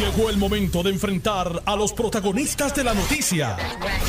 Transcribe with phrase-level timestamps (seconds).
[0.00, 3.58] Llegó el momento de enfrentar a los protagonistas de la noticia.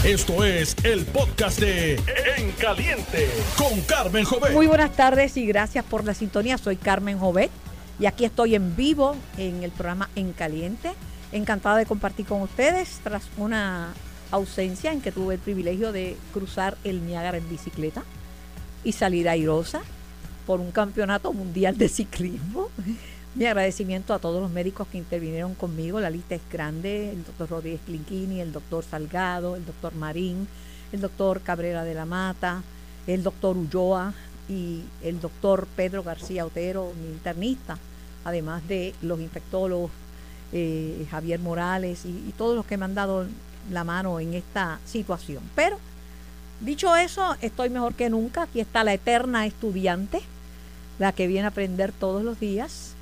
[0.05, 1.95] Esto es el podcast de
[2.37, 3.27] En Caliente
[3.57, 4.53] con Carmen Jovet.
[4.53, 6.57] Muy buenas tardes y gracias por la sintonía.
[6.57, 7.51] Soy Carmen Jovet
[7.99, 10.93] y aquí estoy en vivo en el programa En Caliente.
[11.33, 13.93] Encantada de compartir con ustedes tras una
[14.31, 18.03] ausencia en que tuve el privilegio de cruzar el Niágara en bicicleta
[18.85, 19.81] y salir airosa
[20.47, 22.69] por un campeonato mundial de ciclismo.
[23.33, 26.01] Mi agradecimiento a todos los médicos que intervinieron conmigo.
[26.01, 27.11] La lista es grande.
[27.11, 30.49] El doctor Rodríguez Clinquini, el doctor Salgado, el doctor Marín,
[30.91, 32.61] el doctor Cabrera de la Mata,
[33.07, 34.13] el doctor Ulloa
[34.49, 37.77] y el doctor Pedro García Otero, mi internista,
[38.25, 39.91] además de los infectólogos
[40.51, 43.25] eh, Javier Morales y, y todos los que me han dado
[43.69, 45.41] la mano en esta situación.
[45.55, 45.79] Pero,
[46.59, 48.43] dicho eso, estoy mejor que nunca.
[48.43, 50.19] Aquí está la eterna estudiante,
[50.99, 52.95] la que viene a aprender todos los días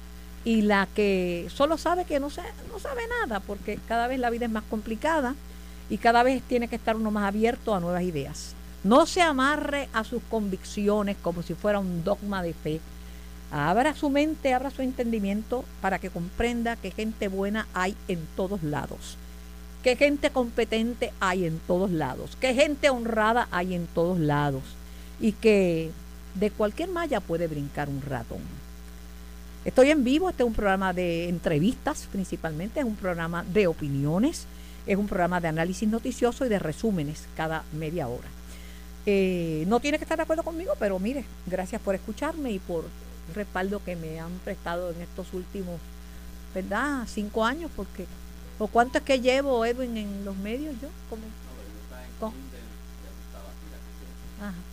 [0.45, 4.29] y la que solo sabe que no, se, no sabe nada, porque cada vez la
[4.29, 5.35] vida es más complicada
[5.89, 8.53] y cada vez tiene que estar uno más abierto a nuevas ideas.
[8.83, 12.79] No se amarre a sus convicciones como si fuera un dogma de fe.
[13.51, 18.63] Abra su mente, abra su entendimiento para que comprenda que gente buena hay en todos
[18.63, 19.17] lados,
[19.83, 24.63] que gente competente hay en todos lados, que gente honrada hay en todos lados
[25.19, 25.91] y que
[26.35, 28.68] de cualquier malla puede brincar un ratón.
[29.69, 34.47] Estoy en vivo, este es un programa de entrevistas principalmente, es un programa de opiniones,
[34.87, 38.27] es un programa de análisis noticioso y de resúmenes cada media hora.
[39.05, 42.85] Eh, no tiene que estar de acuerdo conmigo, pero mire, gracias por escucharme y por
[43.27, 45.79] el respaldo que me han prestado en estos últimos,
[46.55, 47.03] ¿verdad?
[47.05, 48.07] Cinco años, porque,
[48.57, 50.87] ¿o cuánto es que llevo, Edwin, en los medios yo?
[51.11, 51.21] Como,
[54.41, 54.68] ajá.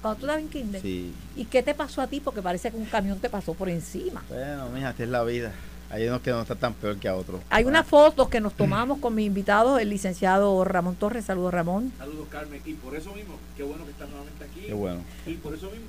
[0.00, 0.80] Cuando tú estabas en kinder.
[0.80, 1.12] Sí.
[1.36, 2.20] ¿Y qué te pasó a ti?
[2.20, 4.22] Porque parece que un camión te pasó por encima.
[4.28, 5.52] Bueno, mija, esta es la vida.
[5.90, 7.40] Hay unos que no están tan peor que a otros.
[7.48, 11.24] Hay unas fotos que nos tomamos con mis invitados, el licenciado Ramón Torres.
[11.24, 11.92] Saludos, Ramón.
[11.96, 12.60] Saludos, Carmen.
[12.64, 14.60] Y por eso mismo, qué bueno que estás nuevamente aquí.
[14.66, 15.00] Qué bueno.
[15.26, 15.86] Y por eso mismo.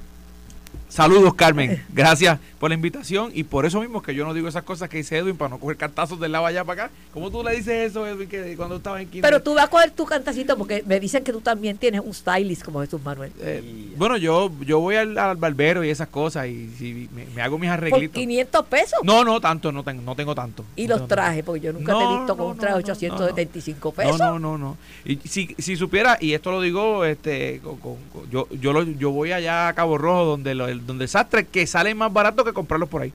[0.89, 1.83] Saludos, Carmen.
[1.93, 3.31] Gracias por la invitación.
[3.35, 5.59] Y por eso mismo que yo no digo esas cosas que dice Edwin para no
[5.59, 6.93] coger cartazos del lado allá para acá.
[7.13, 9.21] ¿Cómo tú le dices eso, Edwin, que cuando estaba en kinder?
[9.29, 12.11] Pero tú vas a coger tu cantacito porque me dicen que tú también tienes un
[12.13, 13.31] stylist como Jesús Manuel.
[13.39, 17.41] Eh, bueno, yo, yo voy al, al barbero y esas cosas y, si me, me
[17.43, 18.15] hago mis ¿Por arreglitos.
[18.15, 18.99] 500 pesos?
[19.03, 20.65] No, no tanto, no tengo, no tengo tanto.
[20.75, 22.83] Y No los trajes, porque yo nunca te he visto con un traje no, de
[22.87, 24.19] no, 875 No, pesos.
[24.19, 24.77] no, no, no.
[25.05, 28.83] Y si, si supiera, y esto lo digo, este, con- con- con- yo, yo, lo-
[28.83, 32.11] yo voy allá a Cabo Rojo donde, lo, el, donde el sastre que sale más
[32.11, 33.13] barato que comprarlos por ahí.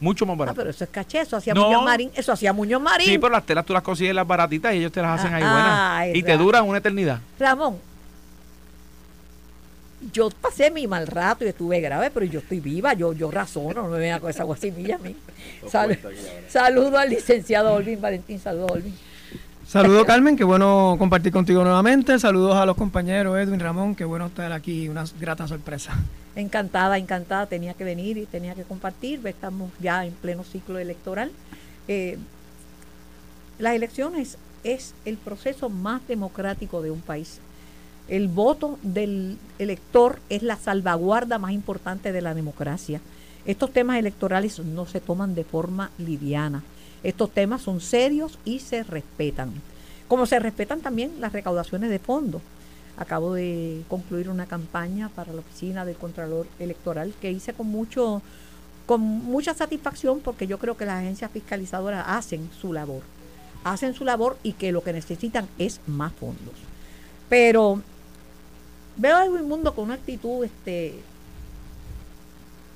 [0.00, 0.56] Mucho más Ah, barato.
[0.56, 1.66] pero eso es caché, eso hacía No.
[1.66, 3.06] Muñoz Marín, eso hacía Muñoz Marín.
[3.06, 5.42] Sí, pero las telas tú las consigues las baratitas y ellos te las hacen ahí
[5.44, 6.16] Ah, ay, buenas.
[6.18, 7.20] Y te Ra- duran una eternidad.
[7.38, 7.78] Ramón,
[10.12, 13.82] yo pasé mi mal rato y estuve grave, pero yo estoy viva, yo, yo razono,
[13.84, 15.14] no me venga con esa guasimilla a mí.
[15.70, 15.96] Sal-
[16.48, 18.98] saludo al licenciado Olvin Valentín, saludos Olvin.
[19.66, 22.18] Saludos Carmen, qué bueno compartir contigo nuevamente.
[22.18, 25.92] Saludos a los compañeros Edwin, Ramón, qué bueno estar aquí, una grata sorpresa.
[26.34, 31.30] Encantada, encantada, tenía que venir y tenía que compartir, estamos ya en pleno ciclo electoral.
[31.88, 32.18] Eh,
[33.58, 37.38] las elecciones es el proceso más democrático de un país.
[38.08, 43.00] El voto del elector es la salvaguarda más importante de la democracia.
[43.44, 46.62] Estos temas electorales no se toman de forma liviana.
[47.02, 49.52] Estos temas son serios y se respetan.
[50.08, 52.42] Como se respetan también las recaudaciones de fondos.
[52.96, 58.22] Acabo de concluir una campaña para la oficina del Contralor Electoral que hice con mucho
[58.86, 63.02] con mucha satisfacción porque yo creo que las agencias fiscalizadoras hacen su labor.
[63.64, 66.54] Hacen su labor y que lo que necesitan es más fondos.
[67.28, 67.80] Pero
[68.96, 71.00] veo a Edwin Mundo con una actitud este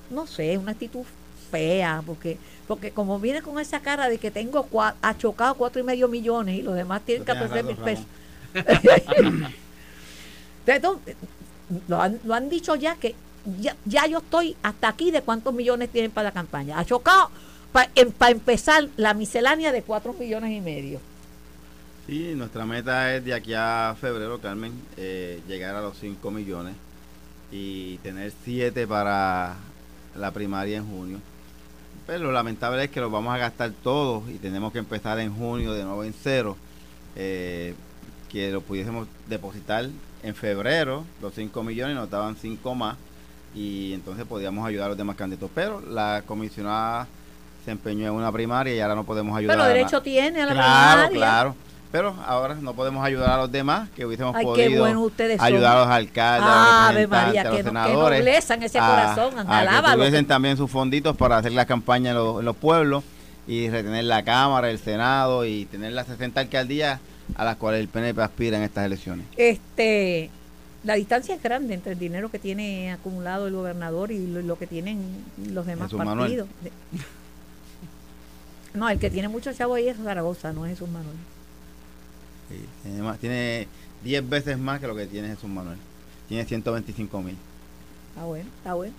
[0.09, 1.03] no sé, una actitud
[1.49, 2.37] fea, porque
[2.67, 6.07] porque como viene con esa cara de que tengo cua- ha chocado cuatro y medio
[6.09, 8.05] millones y los demás tienen Tú tienes 14 mil pesos.
[10.81, 10.99] No-
[11.87, 13.15] lo, han, lo han dicho ya que
[13.59, 16.77] ya, ya yo estoy hasta aquí de cuántos millones tienen para la campaña.
[16.79, 17.29] Ha chocado
[17.71, 20.99] para empezar la miscelánea de cuatro millones y medio.
[22.05, 26.73] Sí, nuestra meta es de aquí a febrero, Carmen, eh, llegar a los 5 millones
[27.51, 29.55] y tener 7 para
[30.15, 31.19] la primaria en junio.
[32.07, 35.33] Pero lo lamentable es que los vamos a gastar todos y tenemos que empezar en
[35.35, 36.57] junio de nuevo en cero.
[37.15, 37.73] eh,
[38.29, 39.87] que lo pudiésemos depositar
[40.21, 42.97] en febrero, los 5 millones, nos daban 5 más
[43.55, 45.49] y entonces podíamos ayudar a los demás candidatos.
[45.55, 47.07] Pero la comisionada
[47.65, 50.41] se empeñó en una primaria y ahora no podemos ayudar Pero a derecho na- tiene
[50.41, 51.17] a la Claro, primaria.
[51.17, 51.55] claro.
[51.91, 55.79] Pero ahora no podemos ayudar a los demás que hubiésemos Ay, podido bueno ayudar a
[55.81, 58.49] los alcaldes, a los María, a los que, no- que senadores.
[58.51, 59.95] en ese a- corazón, a que alábalo.
[60.03, 63.03] tuviesen también sus fonditos para hacer la campaña en los, en los pueblos
[63.47, 66.99] y retener la Cámara, el Senado y tener las 60 alcaldías
[67.35, 69.25] a las cuales el PNP aspira en estas elecciones.
[69.37, 70.29] Este,
[70.83, 74.57] la distancia es grande entre el dinero que tiene acumulado el gobernador y lo, lo
[74.57, 75.23] que tienen
[75.53, 76.49] los demás Jesús partidos.
[78.73, 81.15] No, el que tiene mucho chavo ahí es Zaragoza, no es Jesús Manuel.
[82.49, 83.67] Sí, tiene, más- tiene
[84.03, 85.77] 10 veces más que lo que tiene Jesús Manuel.
[86.27, 87.37] Tiene 125 mil.
[88.09, 88.93] Está bueno, está bueno.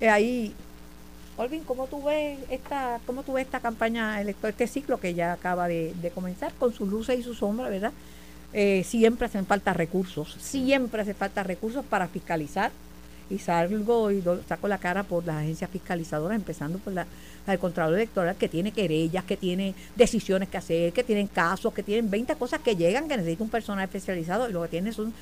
[0.00, 0.54] Eh, ahí,
[1.36, 5.32] Olvin, ¿cómo tú ves esta, cómo tú ves esta campaña electoral, este ciclo que ya
[5.32, 7.92] acaba de, de comenzar con sus luces y sus sombras, verdad?
[8.52, 12.70] Eh, siempre hacen falta recursos, siempre hace falta recursos para fiscalizar.
[13.30, 17.06] Y salgo y saco la cara por las agencias fiscalizadoras, empezando por la,
[17.46, 21.82] del Contralor Electoral, que tiene querellas, que tiene decisiones que hacer, que tienen casos, que
[21.82, 25.12] tienen 20 cosas que llegan, que necesita un personal especializado, y lo que tiene son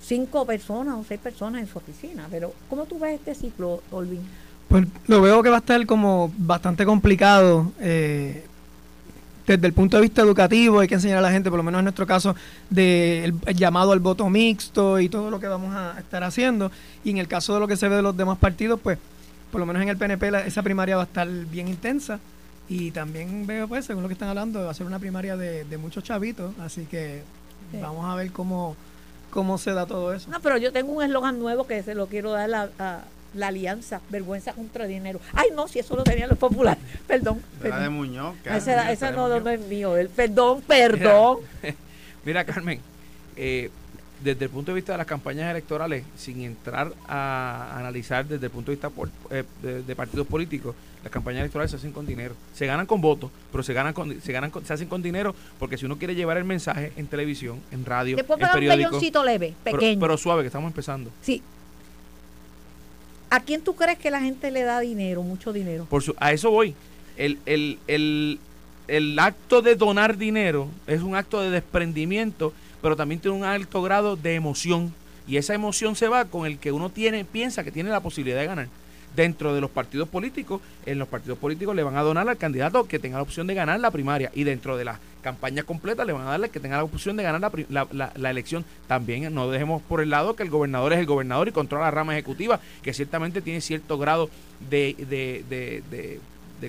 [0.00, 2.26] cinco personas o seis personas en su oficina.
[2.30, 4.22] Pero, ¿cómo tú ves este ciclo, Olvin?
[4.68, 7.72] Pues lo veo que va a estar como bastante complicado.
[7.80, 8.44] eh,
[9.46, 11.78] desde el punto de vista educativo hay que enseñar a la gente, por lo menos
[11.80, 12.34] en nuestro caso,
[12.70, 16.70] del llamado al voto mixto y todo lo que vamos a estar haciendo.
[17.04, 18.98] Y en el caso de lo que se ve de los demás partidos, pues
[19.52, 22.18] por lo menos en el PNP la- esa primaria va a estar bien intensa.
[22.68, 25.64] Y también veo, pues, según lo que están hablando, va a ser una primaria de,
[25.64, 26.52] de muchos chavitos.
[26.58, 27.22] Así que
[27.70, 27.78] Sí.
[27.80, 28.74] vamos a ver cómo,
[29.30, 30.28] cómo se da todo eso.
[30.30, 33.00] No, pero yo tengo un eslogan nuevo que se lo quiero dar a, a
[33.36, 35.20] la alianza, vergüenza contra dinero.
[35.34, 36.82] Ay, no, si eso lo tenían los populares.
[37.06, 37.40] Perdón.
[37.60, 37.94] Era de perdón.
[37.94, 38.34] Muñoz.
[38.38, 39.44] Ah, Carmen, Ese, era- esa de no, no, Muñoz.
[39.44, 39.96] no es mío.
[39.96, 41.38] El, perdón, perdón.
[42.24, 42.80] Mira, Carmen,
[43.36, 43.70] eh,
[44.22, 48.50] desde el punto de vista de las campañas electorales, sin entrar a analizar desde el
[48.52, 50.74] punto de vista por- eh, de, de partidos políticos,
[51.04, 52.34] las campañas electorales se hacen con dinero.
[52.54, 55.34] Se ganan con votos, pero se ganan con, se ganan con- se hacen con dinero
[55.58, 58.88] porque si uno quiere llevar el mensaje en televisión, en radio, puedo en un periódico,
[58.88, 60.00] pelloncito leve, pero, pequeño.
[60.00, 61.10] pero suave, que estamos empezando.
[61.22, 61.42] sí.
[63.30, 65.86] ¿A quién tú crees que la gente le da dinero, mucho dinero?
[65.86, 66.74] Por su, a eso voy.
[67.16, 68.38] El, el, el,
[68.88, 72.52] el acto de donar dinero es un acto de desprendimiento,
[72.82, 74.94] pero también tiene un alto grado de emoción.
[75.26, 78.38] Y esa emoción se va con el que uno tiene, piensa que tiene la posibilidad
[78.38, 78.68] de ganar.
[79.16, 82.86] Dentro de los partidos políticos, en los partidos políticos le van a donar al candidato
[82.86, 84.30] que tenga la opción de ganar la primaria.
[84.34, 87.22] Y dentro de la campaña completa le van a darle que tenga la opción de
[87.22, 87.40] ganar
[87.70, 88.64] la, la, la- elección.
[88.86, 91.90] También no dejemos por el lado que el gobernador es el gobernador y controla la
[91.90, 94.28] rama ejecutiva, que ciertamente tiene cierto grado
[94.70, 96.20] de,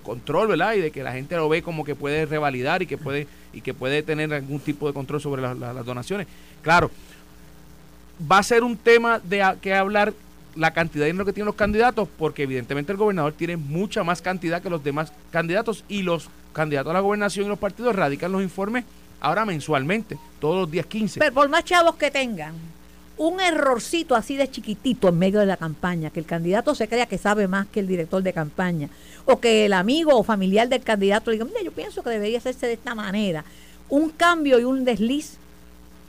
[0.03, 0.73] control, ¿verdad?
[0.73, 3.61] Y de que la gente lo ve como que puede revalidar y que puede y
[3.61, 6.27] que puede tener algún tipo de control sobre la- la- las donaciones.
[6.61, 6.91] Claro,
[8.31, 10.13] va a ser un tema de que hablar
[10.57, 14.21] la cantidad de dinero que tienen los candidatos, porque evidentemente el gobernador tiene mucha más
[14.21, 18.31] cantidad que los demás candidatos y los candidatos a la gobernación y los partidos radican
[18.31, 18.83] los informes
[19.19, 21.19] ahora mensualmente, todos los días 15.
[21.19, 22.53] Pero por más chavos que tengan,
[23.17, 27.07] un errorcito así de chiquitito en medio de la campaña, que el candidato se crea
[27.07, 28.89] que sabe más que el director de campaña,
[29.25, 32.67] o que el amigo o familiar del candidato diga, mira, yo pienso que debería hacerse
[32.67, 33.43] de esta manera.
[33.89, 35.37] Un cambio y un desliz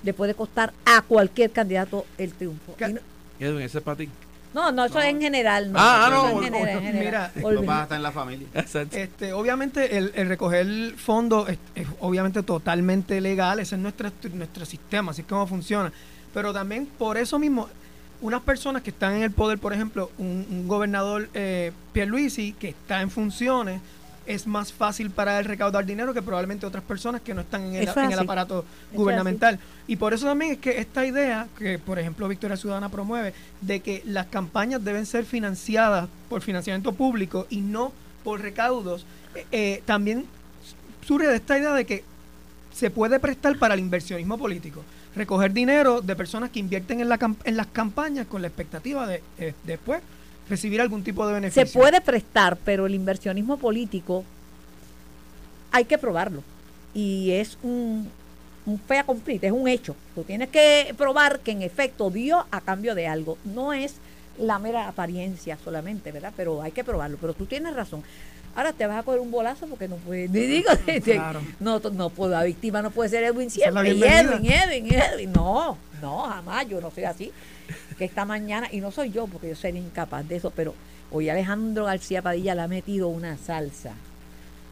[0.02, 2.74] le puede costar a cualquier candidato el triunfo.
[2.78, 3.00] No,
[3.40, 4.08] Edwin, ese es para ti.
[4.54, 5.70] No, no, eso es en general.
[5.72, 7.04] No, Ah, ah, no, es en no, general, en no, general.
[7.04, 7.66] mira, Lo Olvida.
[7.66, 8.46] pasa hasta en la familia.
[8.54, 8.96] Exacto.
[8.96, 14.64] Este, obviamente el, el recoger fondos es, es obviamente totalmente legal, ese es nuestro, nuestro
[14.64, 15.92] sistema, así es como funciona.
[16.34, 17.68] Pero también por eso mismo,
[18.20, 22.70] unas personas que están en el poder, por ejemplo, un, un gobernador eh, Pierluisi que
[22.70, 23.80] está en funciones,
[24.28, 27.76] es más fácil para él recaudar dinero que probablemente otras personas que no están en
[27.76, 28.24] el, Eso es en el así.
[28.24, 29.58] aparato es gubernamental.
[29.86, 33.80] Y por eso también es que esta idea que, por ejemplo, Victoria Ciudadana promueve, de
[33.80, 37.90] que las campañas deben ser financiadas por financiamiento público y no
[38.22, 40.26] por recaudos, eh, eh, también
[41.06, 42.04] surge de esta idea de que
[42.70, 44.84] se puede prestar para el inversionismo político.
[45.16, 49.22] Recoger dinero de personas que invierten en, la en las campañas con la expectativa de
[49.38, 50.02] eh, después
[50.48, 51.66] recibir algún tipo de beneficio.
[51.66, 54.24] Se puede prestar, pero el inversionismo político
[55.70, 56.42] hay que probarlo.
[56.94, 58.10] Y es un,
[58.66, 59.94] un fait accompli, es un hecho.
[60.14, 63.38] Tú tienes que probar que en efecto dio a cambio de algo.
[63.44, 63.94] No es
[64.38, 66.32] la mera apariencia solamente, ¿verdad?
[66.36, 67.18] Pero hay que probarlo.
[67.20, 68.02] Pero tú tienes razón.
[68.56, 70.30] Ahora te vas a coger un bolazo porque no puedes.
[70.30, 70.70] Ni digo,
[71.04, 71.40] Claro.
[71.60, 73.90] no, no puedo, la víctima no puede ser Edwin siempre.
[73.90, 75.32] Edwin, Edwin, Edwin.
[75.32, 76.66] No, no, jamás.
[76.68, 77.30] Yo no soy así
[77.98, 80.74] que esta mañana, y no soy yo porque yo sería incapaz de eso, pero
[81.10, 83.94] hoy Alejandro García Padilla le ha metido una salsa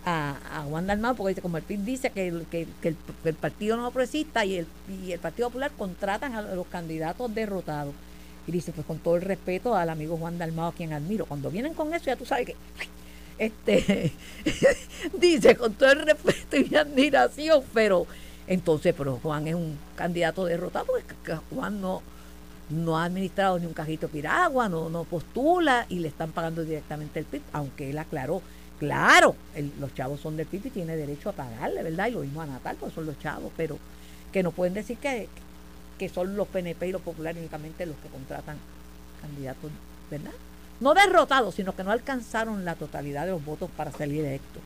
[0.07, 4.45] a, Juan Dalmau, porque como el PIB dice que el, que, el, Partido No Progresista
[4.45, 4.67] y el,
[5.05, 7.93] y el Partido Popular contratan a los candidatos derrotados.
[8.47, 11.51] Y dice, pues con todo el respeto al amigo Juan Dalmau, a quien admiro, cuando
[11.51, 12.57] vienen con eso ya tú sabes que...
[13.39, 14.13] Este,
[15.21, 18.07] dice, con todo el respeto y mi admiración, pero
[18.47, 22.03] entonces, pero Juan es un candidato derrotado, porque Juan no,
[22.71, 27.19] no ha administrado ni un cajito piragua, no, no postula y le están pagando directamente
[27.21, 28.43] el PIB, aunque él aclaró
[28.79, 29.35] Claro,
[29.81, 32.09] los chavos son del PIB y tiene derecho a pagarle, ¿verdad?
[32.09, 33.79] Y lo mismo a Natal, pues son los chavos, pero
[34.33, 35.29] que no pueden decir que,
[35.99, 38.59] que son los PNP y los populares únicamente los que contratan
[39.23, 39.71] candidatos,
[40.11, 40.33] ¿verdad?
[40.81, 44.63] No derrotados, sino que no alcanzaron la totalidad de los votos para salir electos.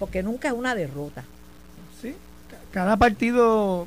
[0.00, 1.22] Porque nunca es una derrota.
[2.02, 2.16] Sí,
[2.50, 3.86] ca- cada partido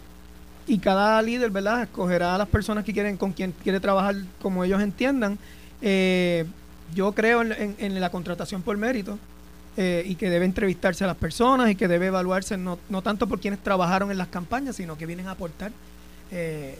[0.68, 1.84] y cada líder, ¿verdad?
[1.84, 5.38] Escogerá a las personas que quieren, con quien quiere trabajar como ellos entiendan.
[5.82, 6.46] Eh,
[6.94, 9.18] yo creo en, en- en la contratación por mérito
[9.78, 13.28] eh, y que debe entrevistarse a las personas y que debe evaluarse no, no tanto
[13.28, 15.72] por quienes trabajaron en las campañas, sino que vienen a aportar.
[16.32, 16.78] Eh,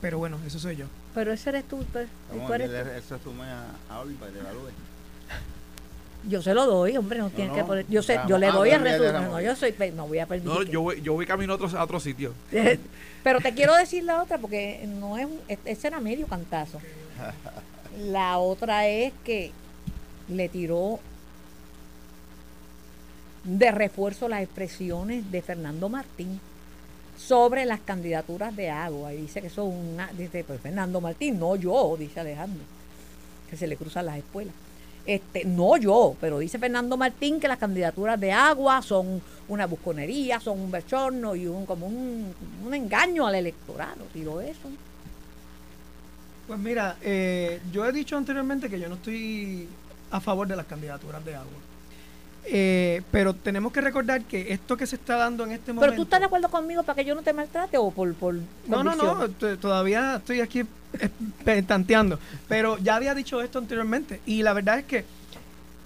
[0.00, 0.86] pero bueno, eso soy yo.
[1.14, 2.56] Pero ese eres tú, pues, y Vamos tú a
[3.48, 4.14] a, a Olvi
[6.28, 7.86] Yo se lo doy, hombre, no, tiene no, que poner.
[7.88, 9.12] Yo sé, yo le Ah, doy tú el.
[9.12, 10.52] No, yo soy, no voy a permitir.
[10.52, 12.32] No, yo voy, yo voy camino a otro, a otro sitio.
[13.24, 16.80] Pero te quiero decir la otra porque no es, un- e- ese era medio cantazo.
[18.08, 19.50] La otra es que
[20.28, 21.00] le tiró
[23.44, 26.40] de refuerzo las expresiones de Fernando Martín
[27.18, 31.38] sobre las candidaturas de agua y dice que eso es una dice pues Fernando Martín
[31.38, 32.62] no yo dice Alejandro
[33.50, 34.54] que se le cruzan las espuelas
[35.06, 40.38] este no yo pero dice Fernando Martín que las candidaturas de agua son una busconería
[40.40, 44.68] son un bechorno y un como un, un engaño al electorado tiró eso
[46.46, 49.68] Pues mira, eh, yo he dicho anteriormente que yo no estoy
[50.10, 51.52] a favor de las candidaturas de agua.
[52.44, 55.80] Eh, pero tenemos que recordar que esto que se está dando en este momento...
[55.80, 58.34] pero tú estás de acuerdo conmigo para que yo no te maltrate o por por
[58.66, 60.64] No, no, no, todavía estoy aquí
[61.66, 62.18] tanteando.
[62.48, 64.20] Pero ya había dicho esto anteriormente.
[64.26, 65.04] Y la verdad es que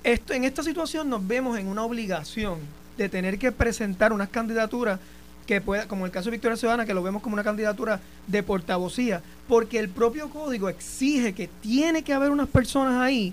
[0.02, 2.58] esto, en esta situación nos vemos en una obligación
[2.96, 4.98] de tener que presentar unas candidaturas
[5.46, 8.42] que pueda, como el caso de Victoria Ciudadana, que lo vemos como una candidatura de
[8.42, 13.32] portavocía, porque el propio código exige que tiene que haber unas personas ahí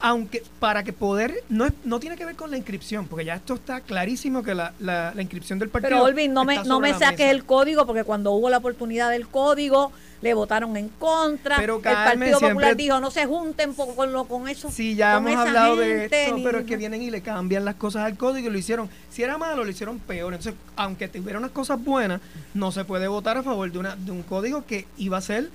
[0.00, 3.34] aunque para que poder no es, no tiene que ver con la inscripción porque ya
[3.34, 6.78] esto está clarísimo que la, la, la inscripción del partido Pero Olvin, no me, no
[6.80, 7.30] me saques mesa.
[7.30, 9.90] el código porque cuando hubo la oportunidad del código
[10.20, 11.56] le votaron en contra.
[11.58, 14.68] Pero, el Carmen, Partido Popular siempre- dijo no se junten con, lo, con eso.
[14.70, 17.76] Sí, ya hemos hablado de esto, ni- pero es que vienen y le cambian las
[17.76, 18.88] cosas al código y lo hicieron.
[19.10, 20.34] Si era malo, lo hicieron peor.
[20.34, 22.20] Entonces, aunque tuviera unas cosas buenas,
[22.52, 25.50] no se puede votar a favor de, una, de un código que iba a ser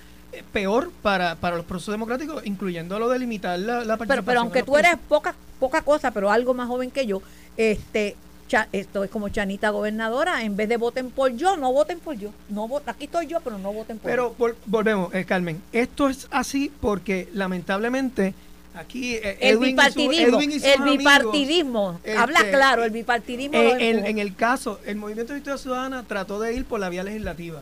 [0.52, 4.08] peor para, para los procesos democráticos, incluyendo lo de limitar la, la participación.
[4.08, 7.22] Pero, pero aunque tú eres poca, poca cosa, pero algo más joven que yo,
[7.58, 8.16] este
[8.48, 12.16] Cha- esto es como Chanita gobernadora, en vez de voten por yo, no voten por
[12.16, 12.30] yo.
[12.50, 14.46] No aquí estoy yo, pero no voten por Pero yo.
[14.46, 15.62] vol- volvemos, eh, Carmen.
[15.72, 18.34] Esto es así porque lamentablemente
[18.76, 23.78] aquí eh, El Edwin su- bipartidismo, el amigos, bipartidismo, este, habla claro, el bipartidismo Eh,
[24.08, 27.62] en el caso, el Movimiento de Victoria Ciudadana trató de ir por la vía legislativa.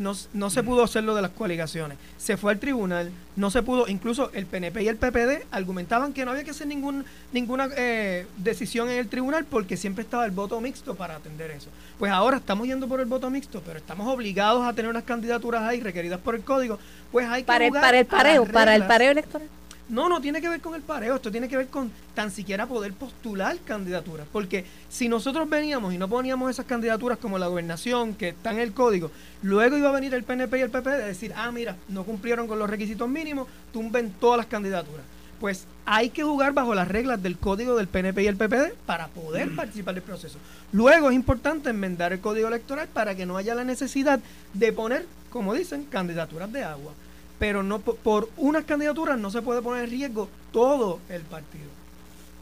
[0.00, 1.98] No, no se pudo hacerlo de las coaligaciones.
[2.16, 3.86] Se fue al tribunal, no se pudo.
[3.86, 8.26] Incluso el PNP y el PPD argumentaban que no había que hacer ningún, ninguna eh,
[8.38, 11.68] decisión en el tribunal porque siempre estaba el voto mixto para atender eso.
[11.98, 15.62] Pues ahora estamos yendo por el voto mixto, pero estamos obligados a tener unas candidaturas
[15.62, 16.78] ahí requeridas por el código.
[17.12, 19.48] Pues hay que para el, para el pareo, para el pareo electoral.
[19.90, 22.66] No, no tiene que ver con el pareo, esto tiene que ver con tan siquiera
[22.66, 24.24] poder postular candidaturas.
[24.30, 28.60] Porque si nosotros veníamos y no poníamos esas candidaturas como la gobernación, que está en
[28.60, 29.10] el código,
[29.42, 32.46] luego iba a venir el PNP y el PP a decir, ah, mira, no cumplieron
[32.46, 35.04] con los requisitos mínimos, tumben todas las candidaturas.
[35.40, 39.08] Pues hay que jugar bajo las reglas del código del PNP y el PPD para
[39.08, 40.38] poder participar del proceso.
[40.70, 44.20] Luego es importante enmendar el código electoral para que no haya la necesidad
[44.54, 46.92] de poner, como dicen, candidaturas de agua
[47.40, 51.64] pero no po- por unas candidaturas no se puede poner en riesgo todo el partido.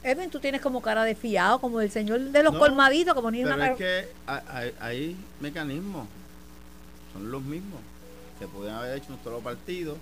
[0.02, 3.30] Edwin, tú tienes como cara de fiado, como el señor de los No, colmaditos, como
[3.30, 6.06] ni Pero una es que hay, hay- hay mecanismos,
[7.12, 7.80] son los mismos.
[8.40, 9.96] Se podían haber hecho un solo partido,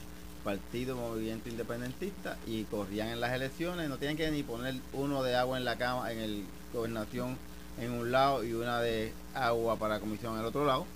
[0.45, 5.37] partido movimiento independentista, y corrían en las elecciones, no tienen que ni poner uno de
[5.37, 7.37] agua en la cama, en el gobernación
[7.79, 10.87] en un lado y una de agua para comisión en el otro lado.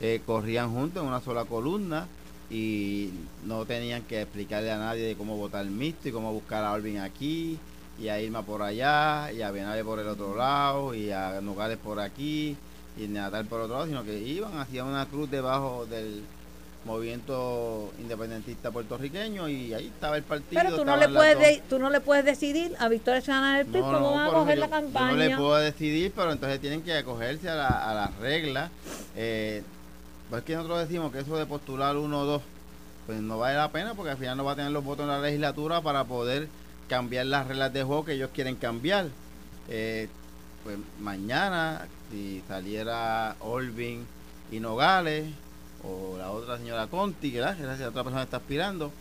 [0.00, 2.06] Eh, corrían juntos en una sola columna
[2.50, 3.10] y
[3.44, 6.98] no tenían que explicarle a nadie de cómo votar mixto y cómo buscar a Alvin
[6.98, 7.58] aquí
[7.98, 11.78] y a Irma por allá y a Benave por el otro lado y a Nogales
[11.78, 12.56] por aquí
[12.98, 16.22] y Natal por otro lado, sino que iban, hacían una cruz debajo del
[16.84, 20.60] movimiento independentista puertorriqueño y ahí estaba el partido.
[20.62, 23.66] Pero tú no, le puedes de- tú no le puedes decidir a Victoria Ciudadana del
[23.66, 25.10] PIB No, cómo no, van a coger yo- la yo campaña.
[25.12, 28.70] no le puedo decidir, pero entonces tienen que acogerse a, la- a las reglas.
[29.14, 29.62] Eh,
[30.30, 32.42] pues es que nosotros decimos que eso de postular uno o dos,
[33.06, 35.08] pues no vale la pena porque al final no va a tener los votos en
[35.08, 36.48] la legislatura para poder
[36.88, 39.08] cambiar las reglas de juego que ellos quieren cambiar.
[39.68, 40.08] Eh,
[40.62, 44.06] pues mañana, si saliera Olvin
[44.52, 45.26] y Nogales,
[45.82, 48.92] o la otra señora Conti, la que la otra persona está aspirando,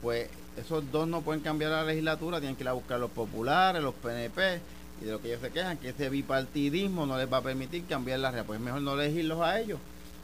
[0.00, 3.82] pues esos dos no pueden cambiar la legislatura, tienen que ir a buscar los populares,
[3.82, 4.60] los PNP,
[5.02, 7.84] y de lo que ellos se quejan, que ese bipartidismo no les va a permitir
[7.84, 8.46] cambiar la regla.
[8.46, 9.78] Pues es mejor no elegirlos a ellos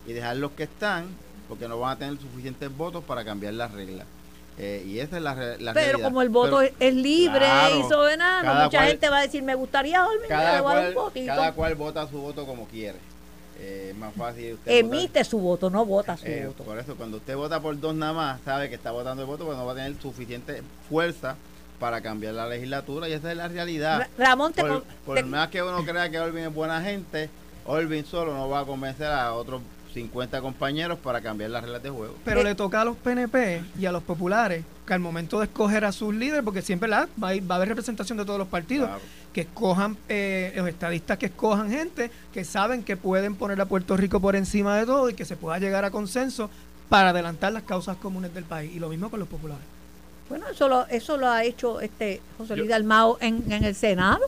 [0.07, 1.07] y dejarlos que están,
[1.49, 4.07] porque no van a tener suficientes votos para cambiar las reglas.
[4.57, 6.03] Eh, y esa es la, la Pero realidad.
[6.05, 9.43] como el voto Pero es- libre Claro, y soberano, mucha cual- gente va a decir,
[9.43, 11.27] me gustaría le cada, un cual, votito.
[11.27, 12.99] cada cual vota su voto como quiere.
[13.59, 16.65] Eh, más fácil usted votar- Emite su voto, no vota su Eh, voto.
[16.65, 19.45] por eso, cuando usted vota por dos nada más, sabe que está votando el voto,
[19.45, 21.37] pero no va a tener suficiente fuerza
[21.81, 23.99] para cambiar la legislatura y esa es la realidad.
[24.01, 26.81] Ra- Ramón, te, Por, con- por te- más que uno crea que Olvin es buena
[26.81, 27.29] gente,
[27.67, 29.63] Olvin solo no va a convencer a otros
[29.95, 32.15] 50 compañeros para cambiar las reglas de juego.
[32.25, 35.47] Pero Eh, le toca a los PNP y a los populares que al momento de
[35.47, 38.25] escoger a sus líderes, porque siempre la, va, a ir- va a haber representación de
[38.25, 39.03] todos los partidos, Claro.
[39.33, 43.97] que escojan, eh, los estadistas que escojan gente que saben que pueden poner a Puerto
[43.97, 46.51] Rico por encima de todo y que se pueda llegar a consenso
[46.89, 48.75] para adelantar las causas comunes del país.
[48.75, 49.65] Y lo mismo con los populares.
[50.29, 54.21] bueno, eso lo, eso lo ha hecho este José Luis Dalmao en, en el Senado.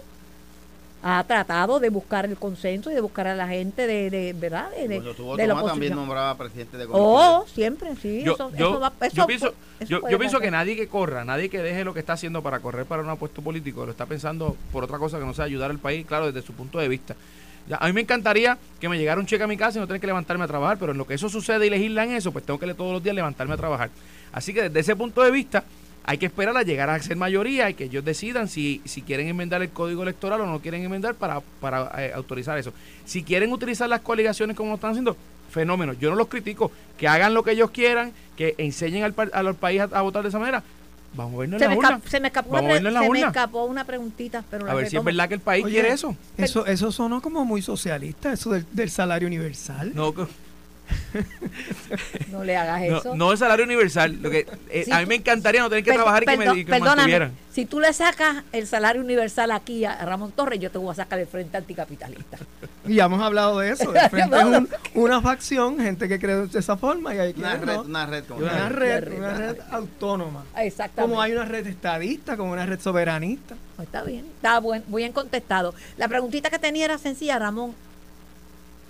[1.08, 4.68] Ha tratado de buscar el consenso y de buscar a la gente de, de ¿verdad?
[4.72, 7.54] De, de- Cuando tuvo de la también nombraba presidente de Oh, comisión.
[7.54, 8.22] siempre, sí.
[8.24, 9.54] Yo, eso, yo- eso va- eso yo pienso,
[9.86, 12.58] yo, yo pienso que nadie que corra, nadie que deje lo que está haciendo para
[12.58, 15.70] correr para un puesto político, lo está pensando por otra cosa que no sea ayudar
[15.70, 17.14] al país, claro, desde su punto de vista.
[17.68, 19.86] Ya, a mí me encantaría que me llegara un cheque a mi casa y no
[19.86, 22.44] tener que levantarme a trabajar, pero en lo que eso sucede y legislan eso, pues
[22.44, 23.90] tengo que todos los días levantarme a trabajar.
[24.32, 25.62] Así que desde ese punto de vista,
[26.06, 29.26] hay que esperar a llegar a ser mayoría y que ellos decidan si, si quieren
[29.28, 32.72] enmendar el código electoral o no quieren enmendar para, para eh, autorizar eso.
[33.04, 35.16] Si quieren utilizar las coaligaciones como lo están haciendo,
[35.50, 35.92] fenómeno.
[35.94, 36.70] Yo no los critico.
[36.96, 40.28] Que hagan lo que ellos quieran, que enseñen al, al país a, a votar de
[40.28, 40.62] esa manera.
[41.14, 41.98] Vamos a vernos Se en me, la urna.
[41.98, 43.26] escap- se me escapó, Vamos una, en la se me urna.
[43.28, 45.92] escapó una preguntita, pero la A ver si es verdad que el país Oye, quiere
[45.92, 46.14] eso.
[46.36, 49.92] Eso, eso sonó como muy socialista, eso del, del salario universal.
[49.94, 50.26] No, que-
[52.30, 53.14] No le hagas no, eso.
[53.14, 54.18] no el salario universal.
[54.20, 56.26] Lo que, eh, Sí, a mí tú- me encantaría no tener que Per- trabajar y
[56.26, 57.32] que, me, y que me perdóname, mantuvieran.
[57.52, 60.94] si tú le sacas el salario universal aquí a Ramón Torres, yo te voy a
[60.94, 62.38] sacar del frente anticapitalista.
[62.86, 63.90] Y ya hemos hablado de eso.
[63.92, 64.58] De frente es No, no.
[64.58, 68.06] un- una facción, gente que cree de esa forma y hay que Una red, una
[68.06, 70.44] red como una red, Una red autónoma.
[70.56, 71.00] Exactamente.
[71.10, 73.56] Como hay una red estadista, como una red soberanista.
[73.76, 75.74] Pues está bien, está buen, bien contestado.
[75.96, 77.74] La preguntita que tenía era sencilla, Ramón.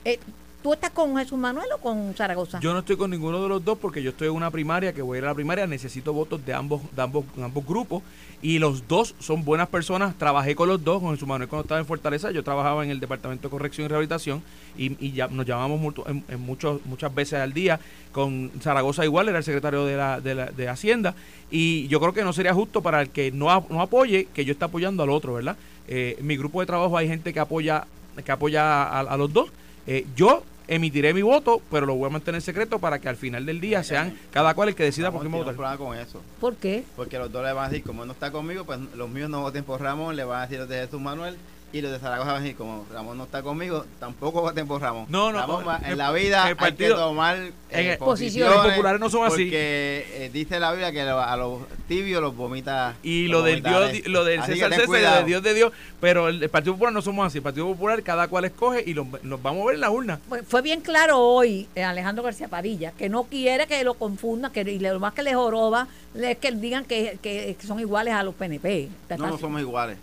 [0.04, 0.18] Eh,
[0.66, 2.59] ¿Tú estás con Jesús Manuel o con Zaragoza?
[2.59, 5.00] Yo no estoy con ninguno de los dos porque yo estoy en una primaria que
[5.00, 5.64] voy a ir a la primaria.
[5.64, 8.02] Necesito votos de ambos, de ambos, ambos grupos.
[8.42, 10.18] Y los dos son buenas personas.
[10.18, 12.33] Trabajé con los dos, con Jesús Manuel cuando estaba en Fortaleza.
[12.33, 14.42] Yo trabajaba en el Departamento de Corrección y Rehabilitación.
[14.76, 17.79] Y, y ya nos llamamos mucho- en, muchos, muchas veces al día.
[18.11, 21.14] Con Zaragoza igual, era el secretario de, la, de, la- de Hacienda.
[21.48, 24.50] Y yo creo que no sería justo para el que no, no apoye que yo
[24.50, 25.57] esté apoyando al otro, ¿verdad?
[25.87, 27.87] Eh, en mi grupo de trabajo hay gente que apoya,
[28.24, 29.48] que apoya a, a los dos.
[29.87, 33.46] Eh, yo emitiré mi voto, pero lo voy a mantener secreto para que al final
[33.46, 35.76] del día sean cada cual el que decida por Ramón tiene un votar.
[35.76, 36.22] problema con eso.
[36.40, 36.85] ¿Por qué?
[36.96, 39.31] Porque los dos le van a decir, como él no está conmigo, pues los míos
[39.31, 41.37] no voten por Ramón, le van a decir los de Jesús Manuel.
[41.72, 44.81] Y los de Zaragoza van a decir, como Ramón no está conmigo, tampoco voten por
[44.81, 45.05] Ramón.
[45.09, 48.55] No, no, Ramón el- en la vida el hay partido- que tomar en eh, posiciones.
[48.55, 49.33] Los populares no son así.
[49.44, 52.94] Porque eh, dice la Biblia que lo- a los tibios los vomita.
[53.02, 55.16] Y los lo del Dios, lo del Así César César y lo cuidado.
[55.16, 57.38] del Dios de Dios, pero el, el Partido Popular no somos así.
[57.38, 60.20] El Partido Popular cada cual escoge y lo- nos vamos a ver en la urna.
[60.29, 64.52] Pues fue bien claro hoy eh, Alejandro García Padilla que no quiere que lo confundan,
[64.52, 68.22] que y lo más que les joroba es que digan que, que son iguales a
[68.22, 68.88] los PNP.
[69.18, 69.98] No, no somos iguales.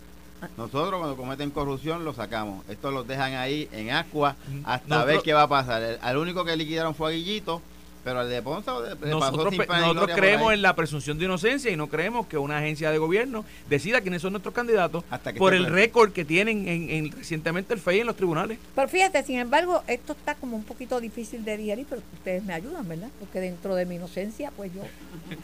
[0.58, 2.64] Nosotros cuando cometen corrupción los sacamos.
[2.70, 5.82] Estos los dejan ahí en agua hasta Nosotros- ver qué va a pasar.
[5.84, 7.62] El- al único que liquidaron fue a Guillito,
[8.04, 11.24] pero al de Ponce le- le pasó Nosotros, sin nosotros creemos en la presunción de
[11.24, 15.32] inocencia y no creemos que una agencia de gobierno decida quiénes son nuestros candidatos Hasta
[15.32, 18.60] que por el récord que tienen en, en- recientemente el FEI en los tribunales.
[18.76, 22.54] Pero fíjate, sin embargo, esto está como un poquito difícil de digerir, pero ustedes me
[22.54, 23.08] ayudan, ¿verdad?
[23.22, 24.82] Porque dentro de mi inocencia, pues yo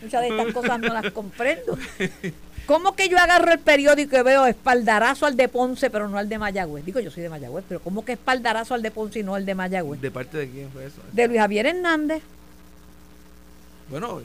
[0.02, 1.78] muchas de estas cosas no las comprendo.
[2.70, 6.30] ¿Cómo que yo agarro el periódico y veo espaldarazo al de Ponce, pero no al
[6.30, 6.86] de Mayagüez?
[6.86, 9.44] Digo, yo soy de Mayagüez, pero ¿cómo que espaldarazo al de Ponce y no al
[9.44, 10.00] de Mayagüez?
[10.00, 11.02] ¿De parte de quién fue eso?
[11.12, 12.22] De Luis Javier Hernández.
[13.90, 14.22] Bueno,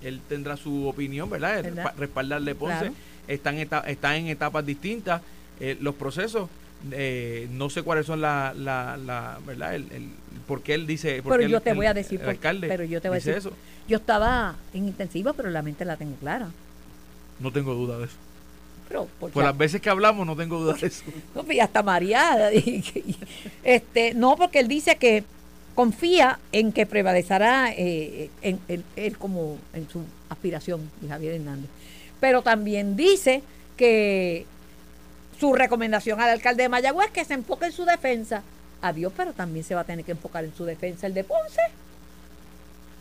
[0.00, 1.62] él tendrá su opinión, ¿verdad?
[1.62, 1.84] ¿Verdad?
[1.84, 2.78] respa- Respaldarle Ponce.
[2.78, 2.94] Claro.
[3.28, 5.20] Están, eta- están en etapas distintas.
[5.60, 6.48] eh, los procesos,
[6.92, 9.74] eh, no sé cuáles son la, la, la ¿verdad?
[9.74, 10.08] El, el,
[10.46, 11.22] por qué él dice.
[11.22, 13.34] Pero yo el- te voy a decir, por- alcalde pero yo te voy a decir,
[13.34, 13.52] eso.
[13.86, 16.48] yo estaba en intensiva, pero la mente la tengo clara.
[17.40, 18.16] No tengo duda de eso.
[18.88, 21.04] Pero, por Por si las veces que hablamos, no tengo duda de eso.
[21.34, 22.50] No, pues ya está mareada.
[23.64, 25.24] Este, no, porque él dice que
[25.74, 31.70] confía en que prevalecerá eh, en, él, él como en su aspiración, Javier Hernández.
[32.20, 33.42] Pero también dice
[33.76, 34.44] que
[35.38, 38.42] su recomendación al alcalde de Mayagüez es que se enfoque en su defensa.
[38.82, 41.62] Adiós, pero también se va a tener que enfocar en su defensa el de Ponce.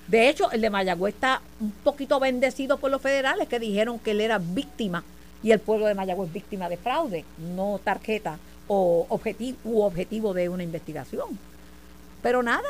[0.10, 4.12] De hecho, el de Mayagüez está un poquito bendecido por los federales que dijeron que
[4.12, 5.04] él era víctima
[5.43, 10.50] y el pueblo de Mayagüez víctima de fraude, no tarjeta o objetivo, u objetivo de
[10.50, 11.38] una investigación.
[12.24, 12.67] Pero nada,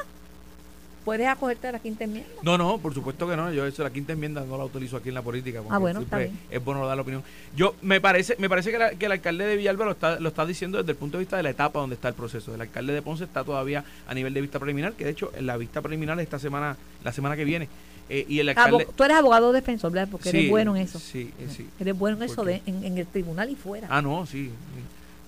[1.10, 2.30] puedes acogerte a la quinta enmienda.
[2.44, 3.52] No, no, por supuesto que no.
[3.52, 5.62] Yo eso la quinta enmienda no la utilizo aquí en la política.
[5.70, 6.38] Ah, bueno, está bien.
[6.52, 7.24] es bueno dar la opinión.
[7.56, 10.30] Yo me parece, me parece que, la- que el alcalde de Villalba lo está, lo
[10.30, 12.54] está diciendo desde el punto de vista de la etapa donde está el proceso.
[12.54, 15.48] El alcalde de Ponce está todavía a nivel de vista preliminar, que de hecho en
[15.48, 17.68] la vista preliminar esta semana, la semana que viene.
[18.12, 18.88] Eh, y el alcalde.
[18.96, 20.10] Tú eres abogado defensor, ¿verdad?
[20.12, 21.00] Porque eres bueno en eso.
[21.00, 21.68] Sí, eh, sí.
[21.80, 23.88] Eres bueno en eso de, en, en el tribunal y fuera.
[23.90, 24.46] Ah, no, sí.
[24.46, 24.52] sí.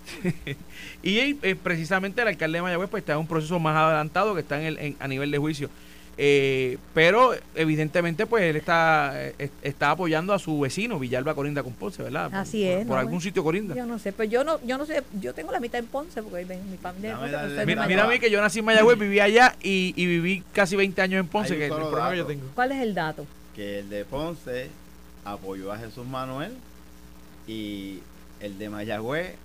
[1.04, 4.42] y eh, precisamente el alcalde de Mayagüez pues, está en un proceso más adelantado que
[4.42, 5.70] está en el, en- a nivel de juicio.
[6.18, 11.72] Eh, pero evidentemente pues él está eh, está apoyando a su vecino Villalba Corinda con
[11.74, 12.30] Ponce, ¿verdad?
[12.30, 13.00] Por- Así por, es, Por ¿no?
[13.00, 13.74] algún sitio Corinda.
[13.76, 16.22] Yo no sé, pero yo no, yo no sé, yo tengo la mitad en Ponce
[16.22, 19.20] porque ven- mi familia de Mira, mira a mí que yo nací en Mayagüez, viví
[19.22, 22.26] allá y, y viví casi 20 años en Ponce, que es el problema que yo
[22.26, 22.44] tengo.
[22.56, 23.26] ¿Cuál es el dato?
[23.56, 24.70] que el de Ponce
[25.26, 26.52] apoyó a Jesús Manuel
[27.48, 28.00] y
[28.42, 29.36] el de Mayagüez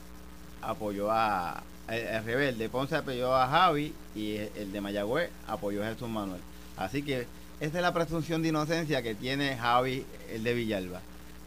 [0.67, 5.31] apoyó a el, al revés, el de Ponce apoyó a Javi y el de Mayagüez
[5.47, 6.41] apoyó a Jesús Manuel.
[6.77, 7.27] Así que
[7.61, 11.01] esa es la presunción de inocencia que tiene Javi, el de Villalba.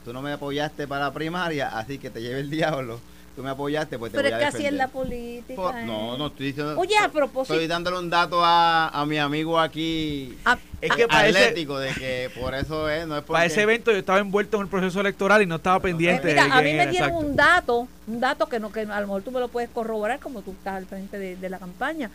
[0.06, 3.00] Tú no me apoyaste para primaria, así que te lleve el diablo.
[3.40, 5.08] Tú me apoyaste, pues te Pero voy es a que así es la defender.
[5.08, 5.62] política.
[5.62, 5.86] Po- ¿eh?
[5.86, 6.78] No, no estoy diciendo.
[6.78, 10.38] Oye, a propósito- Estoy dándole un dato a, a mi amigo aquí.
[10.44, 13.46] Ah, Es que para ese- atlético de que por eso es, no es porque Para
[13.46, 16.28] ese evento yo estaba envuelto en el proceso electoral y no estaba pendiente.
[16.28, 17.18] Mira, de a mí me dieron exacto.
[17.18, 20.20] un dato, un dato que no que a lo mejor tú me lo puedes corroborar
[20.20, 22.12] como tú estás al frente de, de la campaña,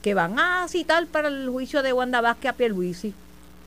[0.00, 3.12] que van a citar para el juicio de Wanda Vázquez a Pierluisi.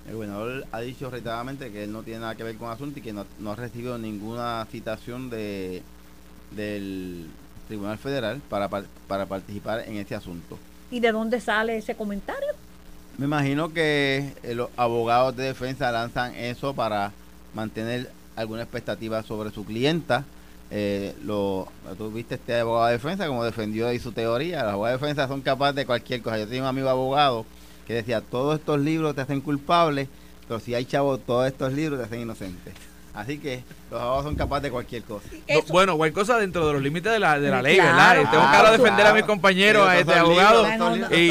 [0.07, 2.97] El gobernador ha dicho reiteradamente que él no tiene nada que ver con el asunto
[2.97, 5.83] y que no, no ha recibido ninguna citación de
[6.51, 7.27] del
[7.67, 10.57] Tribunal Federal para, par- para participar en este asunto.
[10.89, 12.49] ¿Y de dónde sale ese comentario?
[13.17, 17.11] Me imagino que eh, los abogados de defensa lanzan eso para
[17.53, 20.23] mantener alguna expectativa sobre su clienta.
[20.73, 24.63] Eh, lo, tú viste este abogado de defensa como defendió ahí su teoría.
[24.63, 26.37] Los abogados de defensa son capaces de cualquier cosa.
[26.39, 27.45] Yo tenía un amigo abogado
[27.85, 30.07] que decía, todos estos libros te hacen culpable,
[30.47, 32.71] pero si hay chavos, todos estos libros te hacen inocente.
[33.13, 35.25] Así que los abogados son capaces de cualquier cosa.
[35.49, 38.31] No, bueno, cualquier cosa dentro de los límites de la, de la ley, claro, ¿verdad?
[38.31, 40.65] Tengo que ahora claro, defender a mis compañeros, a este estos abogado.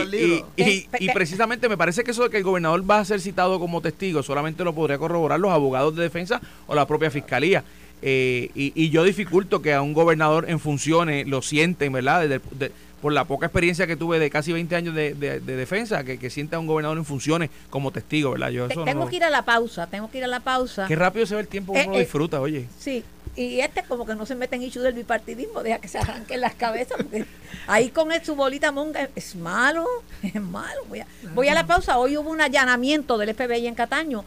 [0.07, 3.21] libros, Y, Eh, precisamente me parece que eso de que el gobernador va a ser
[3.21, 7.65] citado como testigo solamente lo podría corroborar los abogados de defensa o la propia fiscalía.
[8.03, 12.21] Eh, y, y yo dificulto que a un gobernador en funciones lo sienten, ¿verdad?
[12.23, 15.41] Desde el- de- por la poca experiencia que tuve de casi 20 años de, de-
[15.41, 18.51] de defensa, que, que sienta a un gobernador en funciones como testigo, ¿verdad?
[18.51, 20.87] Yo eso no tengo que ir a la pausa, tengo que ir a la pausa.
[20.87, 22.67] Qué rápido se ve el tiempo, Eh, uno lo eh, disfruta, oye.
[22.79, 23.03] Sí,
[23.37, 26.41] y este como que no se mete en issue del bipartidismo, deja que se arranquen
[26.41, 27.25] las cabezas, porque
[27.67, 29.87] ahí con el, su bolita monga es malo,
[30.23, 30.81] es malo.
[30.89, 34.25] Voy a, voy a la pausa, hoy hubo un allanamiento del FBI en Cataño,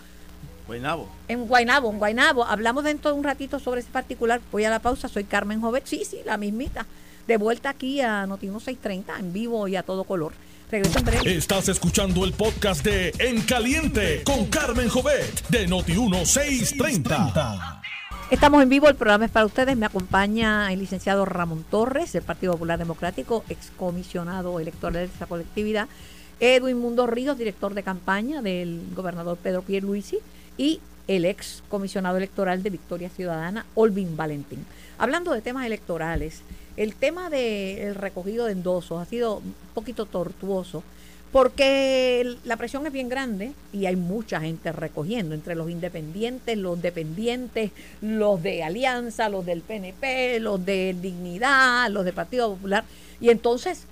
[0.65, 1.09] Guaynabo.
[1.27, 2.45] en Guainabo, en Guainabo.
[2.45, 4.39] Hablamos dentro de un ratito sobre ese particular.
[4.51, 6.85] Voy a la pausa, soy Carmen Jovet, sí, sí, la mismita.
[7.27, 10.33] De vuelta aquí a Notino 630, en vivo y a todo color.
[10.69, 11.37] Regreso en breve.
[11.37, 17.81] Estás escuchando el podcast de En Caliente con Carmen Jovet de Noti1630.
[18.29, 19.77] Estamos en vivo, el programa es para ustedes.
[19.77, 25.87] Me acompaña el licenciado Ramón Torres, del Partido Popular Democrático, excomisionado electoral de esa colectividad.
[26.41, 30.19] Edwin Mundo Ríos, director de campaña del gobernador Pedro Pierluisi.
[30.57, 34.65] Y el ex comisionado electoral de Victoria Ciudadana, Olvin Valentín.
[34.97, 36.41] Hablando de temas electorales,
[36.77, 40.83] el tema del recogido de endosos ha sido un poquito tortuoso
[41.33, 46.79] porque la presión es bien grande y hay mucha gente recogiendo, entre los independientes, los
[46.79, 52.83] dependientes, los de Alianza, los del PNP, los de Dignidad, los del Partido Popular.
[53.19, 53.85] Y entonces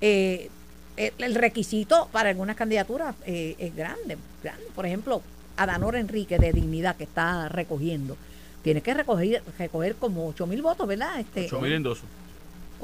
[0.00, 0.50] eh,
[0.96, 4.64] el requisito para algunas candidaturas eh, es grande, grande.
[4.72, 5.20] Por ejemplo,
[5.56, 8.16] Adanor Enrique de Dignidad que está recogiendo.
[8.62, 11.18] Tiene que recoger, recoger como 8 mil votos, ¿verdad?
[11.18, 12.04] Este, 8 mil endosos.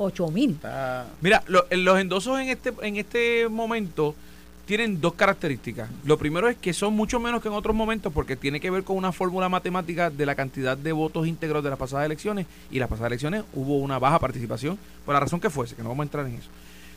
[0.01, 0.51] 8 mil.
[0.53, 4.15] Está, Mira, lo- los endosos en este, en este momento
[4.67, 5.89] tienen dos características.
[6.05, 8.85] Lo primero es que son mucho menos que en otros momentos porque tiene que ver
[8.85, 12.79] con una fórmula matemática de la cantidad de votos íntegros de las pasadas elecciones y
[12.79, 16.05] las pasadas elecciones hubo una baja participación por la razón que fuese, que no vamos
[16.05, 16.49] a entrar en eso.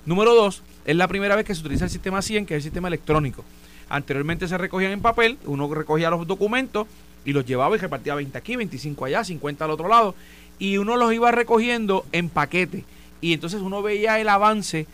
[0.05, 2.63] Número dos, es la primera vez que se utiliza el sistema 100, que es el
[2.63, 3.43] sistema electrónico.
[3.89, 6.87] Anteriormente se recogían en papel, uno recogía los documentos
[7.25, 10.13] y los llevaba y repartía 20 aquí, 25 allá, 50 al otro lado,
[10.59, 12.83] y uno los iba recogiendo en paquete.
[13.21, 14.87] Y entonces uno veía el avance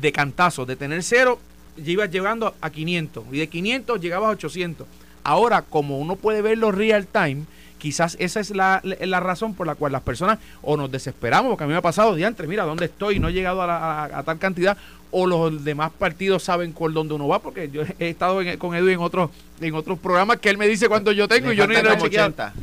[0.00, 1.38] de cantazo, de tener cero,
[1.76, 4.86] ya ibas llegando a 500, y de 500 llegabas a 800.
[5.24, 7.44] Ahora, como uno puede verlo real time,
[7.80, 11.64] quizás esa es la, la razón por la cual las personas o nos desesperamos, porque
[11.64, 13.18] a mí me ha pasado diantre, mira, ¿dónde estoy?
[13.18, 14.76] No he llegado a, la- a- a tal cantidad,
[15.10, 18.76] o los demás partidos saben por dónde uno va, porque yo he estado en- con
[18.76, 21.66] Edu en otros en otros programas que él me dice cuánto yo tengo y yo
[21.66, 22.28] lo he como chequeado.
[22.30, 22.54] 80.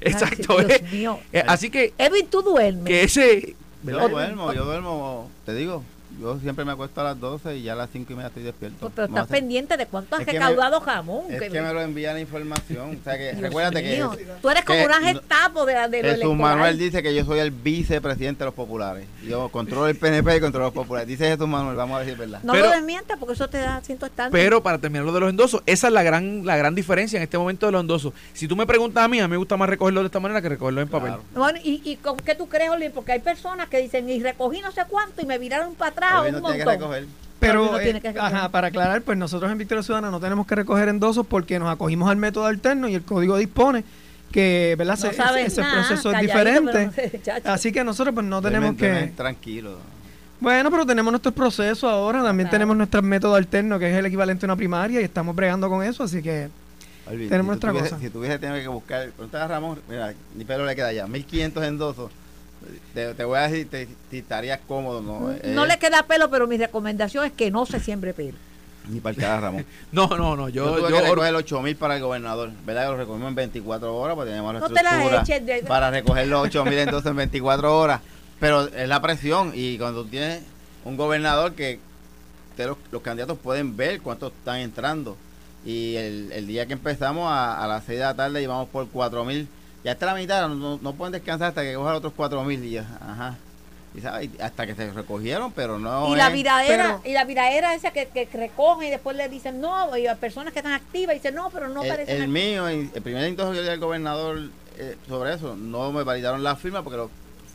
[0.00, 0.56] Exacto.
[0.58, 0.84] Ay, Dios eh.
[0.92, 1.18] mío.
[1.32, 2.84] Eh, así que, Edwin, tú duermes.
[2.84, 3.56] que ese...
[3.82, 5.82] Yo duermo, yo duermo, te digo,
[6.20, 8.42] yo siempre me acuesto a las 12 y ya a las 5 y media estoy
[8.42, 8.90] despierto.
[8.94, 11.24] Pero estás hace- pendiente de cuánto has Es que me- recaudado jamón.
[11.30, 12.98] Es que- que me lo envía la información.
[13.00, 15.96] O sea que Dios recuérdate mío, que tú eres como una gestapo de, la- de
[15.98, 16.36] Jesús electoral.
[16.38, 19.06] Manuel dice que yo soy el vicepresidente de los populares.
[19.26, 21.08] Yo controlo el PNP y controlo los populares.
[21.08, 22.40] Dice Jesús Manuel, vamos a es verdad.
[22.42, 24.30] No Pero- lo desmientas porque eso te da asiento estándar.
[24.32, 27.22] Pero para terminar lo de los endosos, esa es la gran, la gran diferencia en
[27.22, 28.12] este momento de los endosos.
[28.32, 30.40] Si tú me preguntas a mí, a mí me gusta más recogerlo de esta manera
[30.42, 31.08] que recogerlo en papel.
[31.10, 31.22] Claro.
[31.34, 32.88] Bueno, ¿y, ¿y con qué tú crees, Oli?
[32.90, 36.05] Porque hay personas que dicen, y recogí no sé cuánto y me viraron para atrás
[36.26, 36.80] Él un no tiene que montón.
[36.92, 37.06] recoger.
[37.38, 41.26] Pero, eh, ajá, para aclarar, pues nosotros en Victoria Ciudadana no tenemos que recoger endosos
[41.26, 43.84] porque nos acogimos al método alterno y el código dispone
[44.32, 44.94] que ¿verdad?
[44.98, 46.72] No Se- sabes ese nada, proceso es diferente.
[46.72, 47.50] pero no sé, chacho.
[47.50, 49.12] Así que nosotros pues no tenemos que...
[49.16, 49.78] Tranquilo.
[50.40, 52.54] Bueno, pero tenemos nuestros procesos ahora, también Claro.
[52.56, 55.82] tenemos nuestro método alterno que es el equivalente a una primaria y estamos bregando con
[55.82, 56.48] eso, así que...
[57.06, 57.98] Tenemos si tuviese- cosa.
[58.00, 61.64] Si tuviese tenido que buscar, pregunta a Ramón, mira, ni pelo le queda ya, 1500
[61.64, 62.10] endosos.
[62.94, 65.20] Te, te voy a decir te- si estarías cómodo, ¿no?
[65.20, 68.36] No Eh, le queda pelo, pero mi recomendación es que no se siembre pelo.
[68.88, 69.66] Ni para el cara, Ramón.
[69.92, 70.48] No, no, no.
[70.48, 72.84] Yo, Yo, tuve yo, que recoger 8000 para el gobernador, ¿verdad?
[72.84, 75.62] Que lo recogimos en 24 horas, porque teníamos la No te las estructura eches de-
[75.68, 78.00] para recoger los 8000 entonces en 24 horas.
[78.40, 80.42] Pero es la presión, y cuando tú tienes
[80.84, 81.80] un gobernador que
[82.58, 85.16] los, los candidatos pueden ver cuántos están entrando.
[85.64, 88.88] Y el, el día que empezamos a, a las 6 de la tarde íbamos por
[88.88, 89.48] 4000.
[89.86, 92.80] Ya está la mitad, no, no pueden descansar hasta que cojan otros 4000 y ya,
[93.00, 93.36] ajá.
[93.94, 94.30] Y, ¿sabes?
[94.36, 96.12] Y hasta que se recogieron, pero no.
[96.12, 99.60] y la viradera, pero- y la viradera esa que, que recoge y después le dicen
[99.60, 102.42] no, y a personas que están activas dicen no, pero no el, parecen el activas".
[102.44, 104.40] mío, el primer intento que yo di al gobernador
[104.76, 107.10] eh, sobre eso, no me validaron la firma porque lo-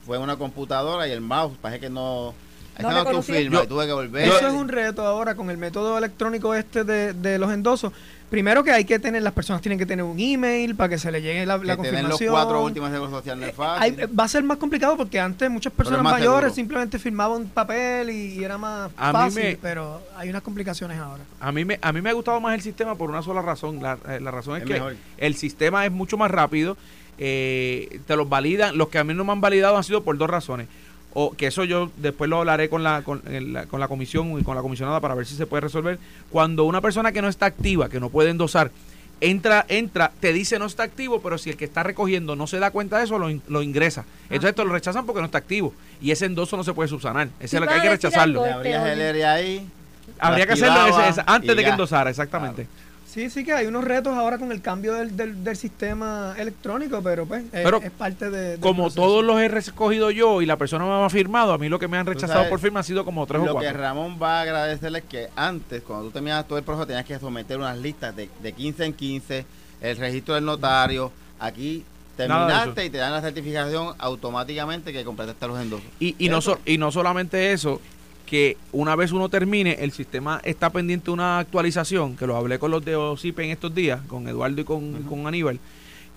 [0.05, 2.33] fue una computadora y el mouse, parece que no.
[2.81, 3.35] No Esta no, tu reconocía.
[3.35, 4.27] firma, Yo- y tuve que volver.
[4.27, 7.93] Eso es un reto ahora con el método electrónico este de, de los endosos.
[8.29, 11.11] Primero que hay que tener, las personas tienen que tener un email para que se
[11.11, 12.31] le llegue la, que la tener los confirmación.
[12.31, 14.19] cuatro últimos de seguro social no es Hay- fácil.
[14.19, 16.53] va a ser más complicado porque antes muchas personas mayores seguro.
[16.53, 20.97] simplemente firmaban un papel y, y era más A fácil, me- pero hay unas complicaciones
[20.97, 21.23] ahora.
[21.41, 23.83] A mí, me, a mí me ha gustado más el sistema por una sola razón.
[23.83, 24.95] La, eh, la razón es, Es que mejor.
[25.17, 26.77] el sistema es mucho más rápido.
[27.23, 28.77] eh, te los validan.
[28.77, 30.67] Los que a mí no me han validado han sido por dos razones.
[31.13, 34.43] O que eso yo después lo hablaré con la, con, la, con la comisión y
[34.43, 35.99] con la comisionada para ver si se puede resolver.
[36.29, 38.71] Cuando una persona que no está activa, que no puede endosar,
[39.19, 42.59] entra, entra, te dice no está activo, pero si el que está recogiendo no se
[42.59, 44.05] da cuenta de eso, lo, in- lo ingresa.
[44.29, 45.73] Entonces te lo rechazan porque no está activo.
[46.01, 47.27] Y ese endoso no se puede subsanar.
[47.39, 48.41] Ese es lo que hay que rechazarlo.
[48.43, 48.53] ahí.
[50.19, 52.67] Habría que lo hacerlo ese- activaba ese- antes de que endosara, exactamente.
[53.11, 57.01] Sí, sí que hay unos retos ahora con el cambio del, del, del sistema electrónico,
[57.03, 58.51] pero pues es- Pero es, parte de...
[58.51, 59.01] del Como proceso.
[59.01, 61.89] todos los he recogido yo y la persona me ha firmado, a mí lo que
[61.89, 63.81] me han rechazado sabes, por firma ha sido como tres o Lo que cuatro.
[63.81, 67.19] Ramón va a agradecerle es que antes, cuando tú terminabas todo el proceso, tenías que
[67.19, 69.45] someter unas listas de, de 15 en 15,
[69.81, 71.11] el registro del notario.
[71.37, 71.83] Aquí
[72.15, 75.85] terminaste y te dan la certificación automáticamente que completaste los endosos.
[75.99, 77.81] Y, y, no so- y no solamente eso,
[78.31, 82.59] que una vez uno termine, el sistema está pendiente de una actualización, que lo hablé
[82.59, 85.59] con los de OCIPE en estos días, con Eduardo y con, con Aníbal,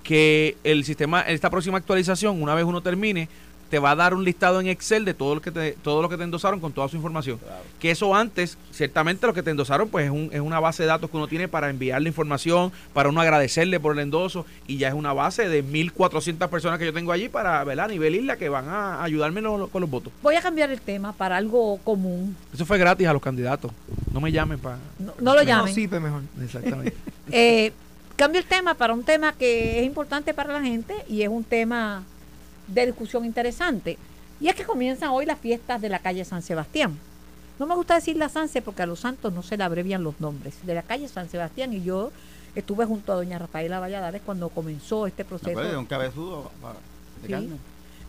[0.05, 3.29] que el sistema, esta próxima actualización, una vez uno termine,
[3.75, 6.09] te va a dar un listado en Excel de todo lo que te, todo lo
[6.09, 7.39] que te endosaron con toda su información.
[7.39, 7.61] Claro.
[7.81, 10.87] Que eso antes, ciertamente lo que te endosaron, pues es, un- es una base de
[10.91, 14.77] datos que uno tiene para enviar la información, para uno agradecerle por el endoso, y
[14.77, 17.87] ya es una base de 1.400 personas que yo tengo allí para, ¿verdad?
[17.87, 20.13] A nivel isla que van a ayudarme lo- con los votos.
[20.23, 22.37] Voy a cambiar el tema para algo común.
[22.55, 23.73] Eso fue gratis a los candidatos.
[24.13, 24.77] No me llamen para...
[25.01, 25.75] No, no lo No, llamen.
[25.75, 26.23] sí, pues mejor.
[26.41, 26.95] Exactamente.
[27.33, 27.73] Eh,
[28.15, 31.43] cambio el tema para un tema que es importante para la gente y es un
[31.43, 32.05] tema
[32.67, 33.99] de discusión interesante.
[34.41, 36.99] Y es que comienzan hoy las fiestas de la calle San Sebastián.
[37.59, 40.21] No me gusta decir la Sanse porque a los santos no se le abrevian los
[40.21, 40.55] nombres.
[40.65, 42.11] De la calle San Sebastián y yo
[42.55, 45.51] estuve junto a doña Rafaela Valladares cuando comenzó este ¿Me proceso.
[45.51, 45.77] acuerdas?
[45.77, 46.75] Un cabezudo para,
[47.23, 47.33] de Sí.
[47.33, 47.57] carne.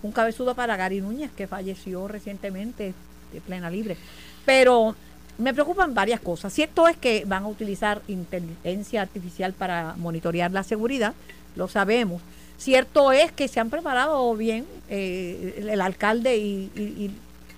[0.02, 2.94] un cabezudo para Gary Núñez, que falleció recientemente
[3.34, 3.98] de plena libre.
[4.46, 4.96] Pero
[5.40, 6.54] me preocupan varias cosas.
[6.54, 11.14] Cierto es que van a utilizar inteligencia artificial para monitorear la seguridad,
[11.56, 12.22] lo sabemos.
[12.58, 17.12] Cierto es que se han preparado bien eh, el, alcalde y,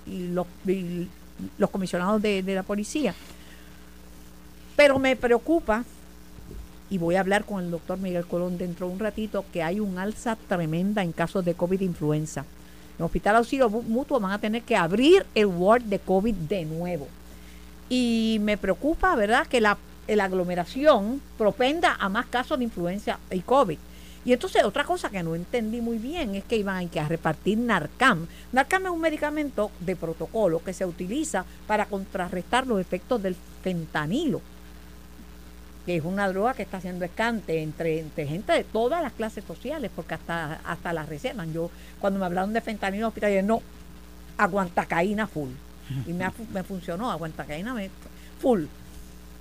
[0.08, 0.48] los,
[1.58, 3.14] los comisionados de, de la policía.
[4.76, 5.84] Pero me preocupa,
[6.90, 9.80] y voy a hablar con el doctor Miguel Colón dentro de un ratito, que hay
[9.80, 12.42] un alza tremenda en casos de COVID-influenza.
[12.42, 16.34] En el Hospital Auxilio Mu- Mutuo van a tener que abrir el ward de COVID
[16.34, 17.08] de nuevo.
[17.90, 23.40] Y me preocupa, ¿verdad?, que la, la aglomeración propenda a más casos de influenza y
[23.42, 23.78] COVID.
[24.28, 28.28] Y entonces otra cosa que no entendí muy bien es que iban a, repartir Narcam.
[28.52, 34.42] Narcam es un medicamento de protocolo que se utiliza para contrarrestar los efectos del fentanilo,
[35.86, 39.92] que es una droga que está haciendo escante entre, gente de todas las clases sociales,
[39.96, 41.54] porque hasta, hasta la reservan.
[41.54, 43.62] Yo, cuando me hablaron de fentanilo en el hospital, dije, no,
[44.38, 45.52] aguantacaína full.
[46.06, 47.78] Y me, me funcionó, aguantacaína
[48.42, 48.66] full,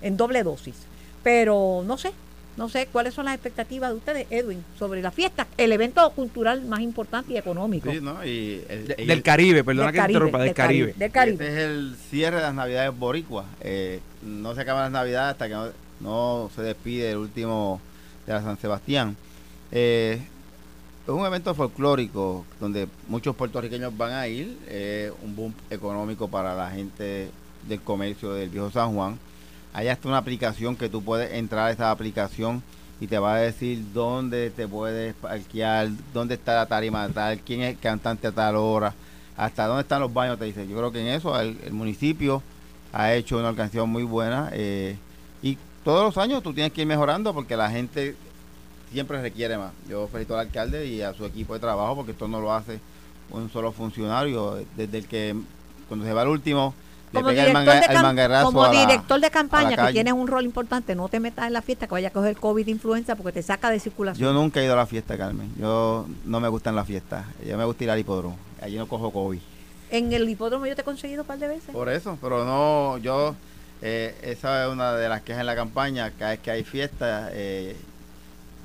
[0.00, 0.76] en doble dosis.
[1.24, 2.12] Pero no sé,
[2.56, 6.64] no sé cuáles son las expectativas de ustedes, Edwin, sobre la fiesta, el evento cultural
[6.64, 7.90] más importante y económico.
[7.90, 8.24] Sí, ¿no?
[8.24, 10.94] Y el- De- el- del Caribe, perdona Del que te interrumpa, del Caribe.
[10.96, 11.44] Del Caribe.
[11.44, 13.46] Este es el cierre de las navidades boricuas.
[13.60, 15.66] Eh, no se acaban las navidades hasta que no,
[16.00, 17.80] no se despide el último
[18.26, 19.16] de la San Sebastián.
[19.72, 20.20] Eh,
[21.04, 24.56] es un evento folclórico donde muchos puertorriqueños van a ir.
[24.68, 27.30] eh, un boom económico para la gente
[27.68, 29.18] del comercio del viejo San Juan.
[29.76, 32.62] Hay hasta una aplicación que tú puedes entrar a esa aplicación
[32.98, 37.60] y te va a decir dónde te puedes parquear, dónde está la tarima tal, quién
[37.60, 38.94] es el cantante a tal hora,
[39.36, 40.66] hasta dónde están los baños, te dice.
[40.66, 42.42] Yo creo que en eso el, municipio
[42.90, 44.96] ha hecho una organización muy buena eh,
[45.42, 48.16] y todos los años tú tienes que ir mejorando porque la gente
[48.90, 49.72] siempre requiere más.
[49.90, 52.80] Yo felicito al alcalde y a su equipo de trabajo porque esto no lo hace
[53.30, 54.58] un solo funcionario.
[54.74, 55.36] Desde el que
[55.86, 56.72] cuando se va el último,
[57.12, 58.02] Como director, manga- de cam-
[58.44, 61.86] como director de campaña que tienes un rol importante, no te metas en la fiesta
[61.86, 64.26] que vaya a coger COVID influenza porque te saca de circulación.
[64.28, 65.52] Yo nunca he ido a la fiesta, Carmen.
[65.58, 67.24] Yo no me gustan las fiestas.
[67.46, 68.36] Yo me gusta ir al hipódromo.
[68.60, 69.38] Allí no cojo COVID.
[69.90, 71.70] En el hipódromo yo te he conseguido un par de veces.
[71.72, 73.34] Por eso, pero no, yo,
[73.82, 77.28] eh, esa es una de las quejas en la campaña, cada vez que hay fiesta,
[77.32, 77.76] eh,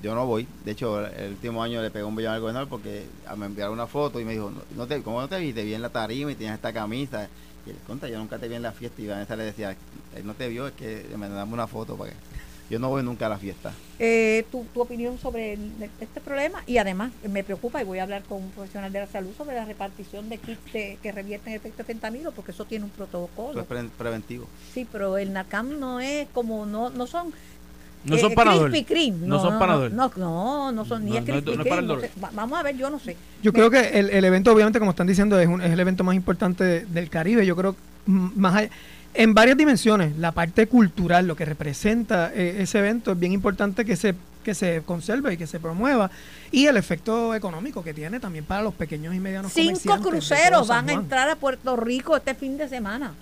[0.02, 0.48] yo no voy.
[0.66, 3.06] De hecho, el último año le pegó un billón al gobernador porque
[3.38, 5.54] me enviaron una foto y me dijo, no, no te, ¿cómo no te vi?
[5.54, 7.28] Te vi en la tarima y tenías esta camisa.
[7.66, 7.78] Y él,
[8.10, 9.76] yo nunca te vi en la fiesta y Vanessa le decía,
[10.16, 12.18] él no te vio, es que me dame una foto para que...
[12.70, 13.74] Yo no voy nunca a la fiesta.
[14.00, 18.04] Eh, tu, tu opinión sobre el- este problema y además me preocupa y voy a
[18.04, 21.52] hablar con un profesional de la salud sobre la repartición de kits de- que revierten
[21.52, 23.60] efecto de fentanilo porque eso tiene un Eso protocolo.
[23.60, 24.48] es pre- preventivo.
[24.74, 27.34] Sí, pero el Narcam no es como, no, no son...
[28.04, 28.72] No eh, son Panadol.
[29.22, 29.96] No son Panadol.
[29.96, 31.98] No, no, no son ni No, es no no no
[32.34, 33.16] Vamos a ver, yo no sé.
[33.44, 35.80] Yo Me- creo que el, el evento, obviamente, como están diciendo, es, un- es el
[35.80, 37.46] evento más importante de- del Caribe.
[37.46, 38.70] Yo creo más allá-
[39.14, 40.18] en varias dimensiones.
[40.18, 44.56] La parte cultural, lo que representa eh, ese evento, es bien importante que se que
[44.56, 46.10] se conserve y que se promueva
[46.52, 50.68] y el efecto económico que tiene también para los pequeños y medianos Cinco comerciantes cruceros
[50.68, 53.14] van a entrar a Puerto Rico este fin de semana.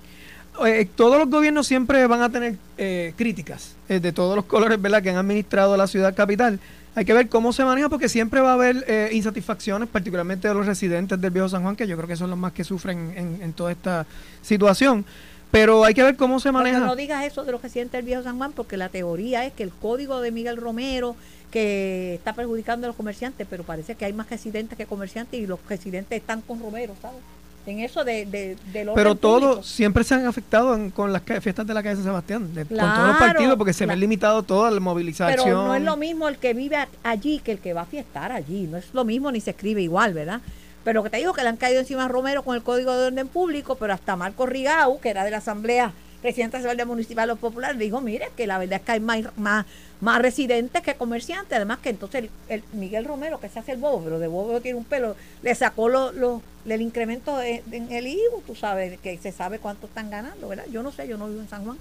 [0.66, 4.82] Eh, todos los gobiernos siempre van a tener eh, críticas eh, de todos los colores
[4.82, 5.02] ¿verdad?
[5.02, 6.60] que han administrado la ciudad capital.
[6.96, 10.54] Hay que ver cómo se maneja porque siempre va a haber eh, insatisfacciones, particularmente de
[10.54, 13.14] los residentes del Viejo San Juan, que yo creo que son los más que sufren
[13.16, 14.06] en, en toda esta
[14.42, 15.06] situación.
[15.52, 16.80] Pero hay que ver cómo se maneja.
[16.80, 19.64] no digas eso de los residentes del Viejo San Juan, porque la teoría es que
[19.64, 21.16] el código de Miguel Romero
[21.52, 25.48] que está perjudicando a los comerciantes, pero parece que hay más residentes que comerciantes y
[25.48, 27.20] los residentes están con Romero, ¿sabes?
[27.66, 31.68] En eso de, de, del Pero todos siempre se han afectado en- con las fiestas
[31.68, 33.92] de la calle San Sebastián, de- con todos los partidos, porque se claro.
[33.92, 35.38] ven limitado toda la movilización.
[35.46, 38.32] Pero no es lo mismo el que vive allí que el que va a fiestar
[38.32, 38.64] allí.
[38.68, 40.42] No es lo mismo ni se escribe igual, ¿verdad?
[40.84, 43.08] Pero que te digo que le han caído encima a Romero con el Código de
[43.08, 45.92] Orden Público, pero hasta Marco Rigau, que era de la Asamblea
[46.22, 49.00] Presidente de la Municipal de los Populares, dijo, mire, que la verdad es que hay
[49.00, 49.66] más, más,
[50.02, 51.56] más residentes que comerciantes.
[51.56, 54.62] Además que entonces el, el Miguel Romero, que se hace el bobo, pero de bobo
[54.62, 59.00] tiene un pelo, le sacó lo, lo- el incremento de- en el IVU, tú sabes,
[59.00, 60.66] que se sabe cuánto están ganando, ¿verdad?
[60.72, 61.78] Yo no sé, yo no vivo en San Juan.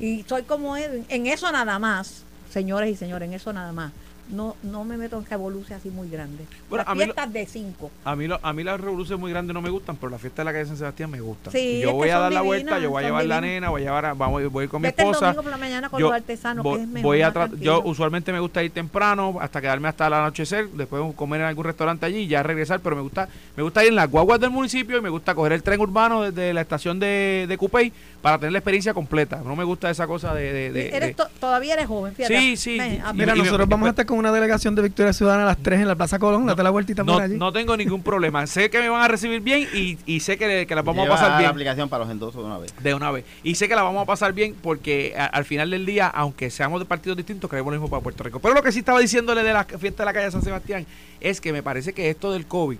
[0.00, 1.04] Y soy como Edwin.
[1.08, 3.92] En eso nada más, señores y señores, en eso nada más.
[4.30, 6.46] No, no me meto en revoluciones así muy grandes.
[6.68, 7.90] Bueno, Las lo- fiestas de cinco.
[8.04, 10.42] A mí, lo- a mí las revoluciones muy grandes no me gustan, pero la fiesta
[10.42, 11.50] de la calle San Sebastián me gusta.
[11.50, 13.54] Sí, yo voy a dar la vuelta, yo voy a llevar la divinas.
[13.54, 15.26] nena, voy a llevar a- vamos, voy con mi Vete el esposa.
[15.26, 17.02] domingo por la mañana con Yo los artesanos, voy, que es mejor.
[17.06, 17.62] voy a más tra- tranquilo.
[17.82, 21.64] yo usualmente me gusta ir temprano hasta quedarme hasta el anochecer, después comer en algún
[21.64, 24.50] restaurante allí y ya regresar, pero me gusta me gusta ir en las guaguas del
[24.50, 28.36] municipio y me gusta coger el tren urbano desde la estación de, de Cupey para
[28.38, 29.40] tener la experiencia completa.
[29.44, 30.52] No me gusta esa cosa de...
[30.52, 32.38] de- de- Eres de- to- todavía eres joven, fíjate.
[32.38, 34.82] Sí, sí, Ven, y- a- Mira, nosotros y- vamos a estar con una delegación de
[34.82, 37.36] Victoria Ciudadana a las 3 en la Plaza Colón, date la vueltita no, por allí.
[37.36, 38.46] no tengo ningún problema.
[38.46, 41.10] sé que me van a recibir bien y, y sé que, que las vamos a
[41.10, 41.50] pasar la bien.
[41.50, 42.74] aplicación para los endosos de una vez.
[42.82, 43.24] De una vez.
[43.42, 46.50] Y sé que la vamos a pasar bien porque a- al final del día, aunque
[46.50, 48.40] seamos de partidos distintos, queremos lo mismo para Puerto Rico.
[48.40, 50.84] Pero lo que sí estaba diciéndole de la fiesta de la calle San Sebastián
[51.20, 52.78] es que me parece que esto del COVID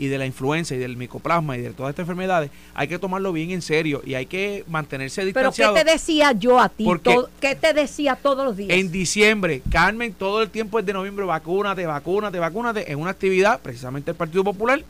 [0.00, 3.32] y de la influenza y del micoplasma y de todas estas enfermedades, hay que tomarlo
[3.32, 5.74] bien en serio y hay que mantenerse Pero ¿qué distanciado.
[5.74, 6.84] te decía yo a ti?
[6.84, 8.70] Porque- Todo- ¿Qué te decía todos los días?
[8.76, 13.60] En diciembre, Carmen, todo el tiempo es de noviembre, vacúnate, vacúnate, vacúnate, en una actividad,
[13.60, 14.82] precisamente el Partido Popular,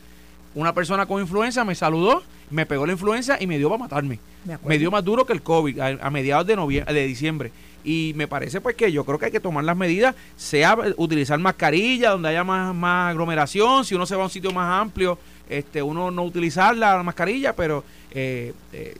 [0.55, 4.19] una persona con influenza me saludó, me pegó la influenza y me dio para matarme.
[4.65, 7.51] Me dio más duro que el COVID a, a mediados de noviembre, de diciembre.
[7.83, 10.93] Y me parece pues que yo creo que hay que tomar las medidas, sea eh,
[10.97, 14.81] utilizar mascarilla donde haya más, más aglomeración, si uno se va a un sitio más
[14.81, 15.17] amplio,
[15.49, 18.95] este uno no utilizar la mascarilla, pero eh, eh,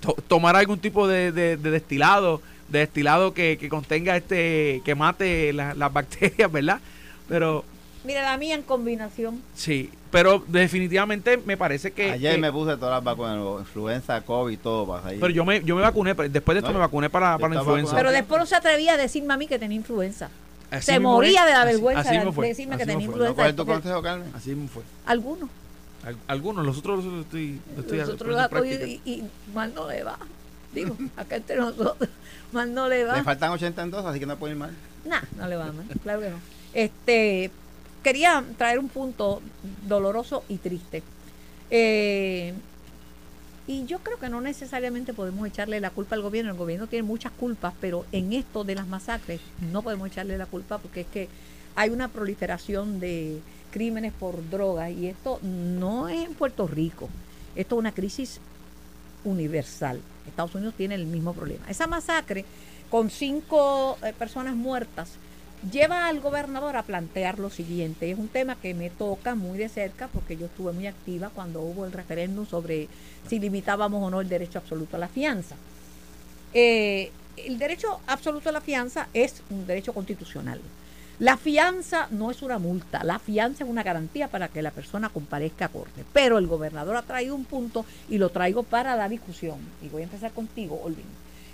[0.00, 4.94] to- tomar algún tipo de, de- de destilado, de destilado que, que contenga este, que
[4.94, 6.80] mate la- las bacterias, ¿verdad?
[7.28, 7.64] Pero
[8.04, 9.40] Mira, la mía en combinación.
[9.54, 12.10] sí, pero definitivamente me parece que...
[12.12, 15.18] Ayer que- me puse todas las vacunas, influenza, COVID, todo para ahí.
[15.20, 17.52] pero yo me, yo me vacuné, pero después de esto No, me vacuné para, para
[17.52, 17.94] la influenza.
[17.94, 20.30] Pero después no se atrevía a decirme a mí que tenía influenza.
[20.70, 23.18] Así se moría de la vergüenza así de fue, decirme que tenía mismo fue.
[23.24, 23.34] ¿No influenza.
[23.34, 24.32] cuál es tu consejo, Carmen?
[24.34, 24.84] Así mismo fue.
[25.04, 25.50] Algunos.
[26.02, 28.48] Al- algunos, los otros los estoy, los estoy en práctica.
[28.58, 29.22] cogido y, y
[29.54, 30.18] mal no le va.
[30.72, 32.08] Digo, acá entre nosotros,
[32.52, 33.16] mal no le va.
[33.18, 34.70] Le faltan 82, así que no puede ir mal.
[35.04, 36.36] Nah, no le va mal, claro que no.
[36.72, 37.50] Este,
[38.06, 39.42] quería traer un punto
[39.84, 41.02] doloroso y triste.
[41.72, 42.54] Eh,
[43.66, 46.52] y yo creo que no necesariamente podemos echarle la culpa al gobierno.
[46.52, 49.40] El gobierno tiene muchas culpas, pero en esto de las masacres
[49.72, 51.28] no podemos echarle la culpa porque es que
[51.74, 53.40] hay una proliferación de
[53.72, 57.08] crímenes por drogas y esto no es en Puerto Rico.
[57.56, 58.38] Esto es una crisis
[59.24, 60.00] universal.
[60.28, 61.68] Estados Unidos tiene el mismo problema.
[61.68, 62.44] Esa masacre
[62.88, 65.08] con cinco eh, personas muertas
[65.70, 68.10] lleva al gobernador a plantear lo siguiente.
[68.10, 71.60] Es un tema que me toca muy de cerca porque yo estuve muy activa cuando
[71.60, 72.88] hubo el referéndum sobre
[73.28, 75.56] si limitábamos o no el derecho absoluto a la fianza.
[76.54, 80.60] Eh, el derecho absoluto a la fianza es un derecho constitucional.
[81.18, 85.08] La fianza no es una multa, la fianza es una garantía para que la persona
[85.08, 86.04] comparezca a corte.
[86.12, 89.58] Pero el gobernador ha traído un punto y lo traigo para la discusión.
[89.80, 91.06] Y voy a empezar contigo, Olvin.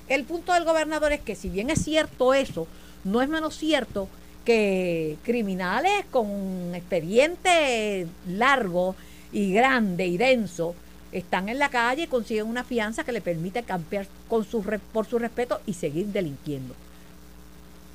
[0.09, 2.67] El punto del gobernador es que si bien es cierto eso,
[3.05, 4.09] no es menos cierto
[4.45, 8.95] que criminales con un expediente largo
[9.33, 10.75] y grande y denso
[11.13, 15.07] están en la calle y consiguen una fianza que le permite campear con su, por
[15.07, 16.75] su respeto y seguir delinquiendo.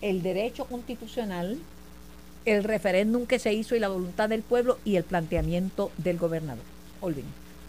[0.01, 1.57] El derecho constitucional,
[2.45, 6.63] el referéndum que se hizo y la voluntad del pueblo y el planteamiento del gobernador.
[7.01, 7.25] Olvin.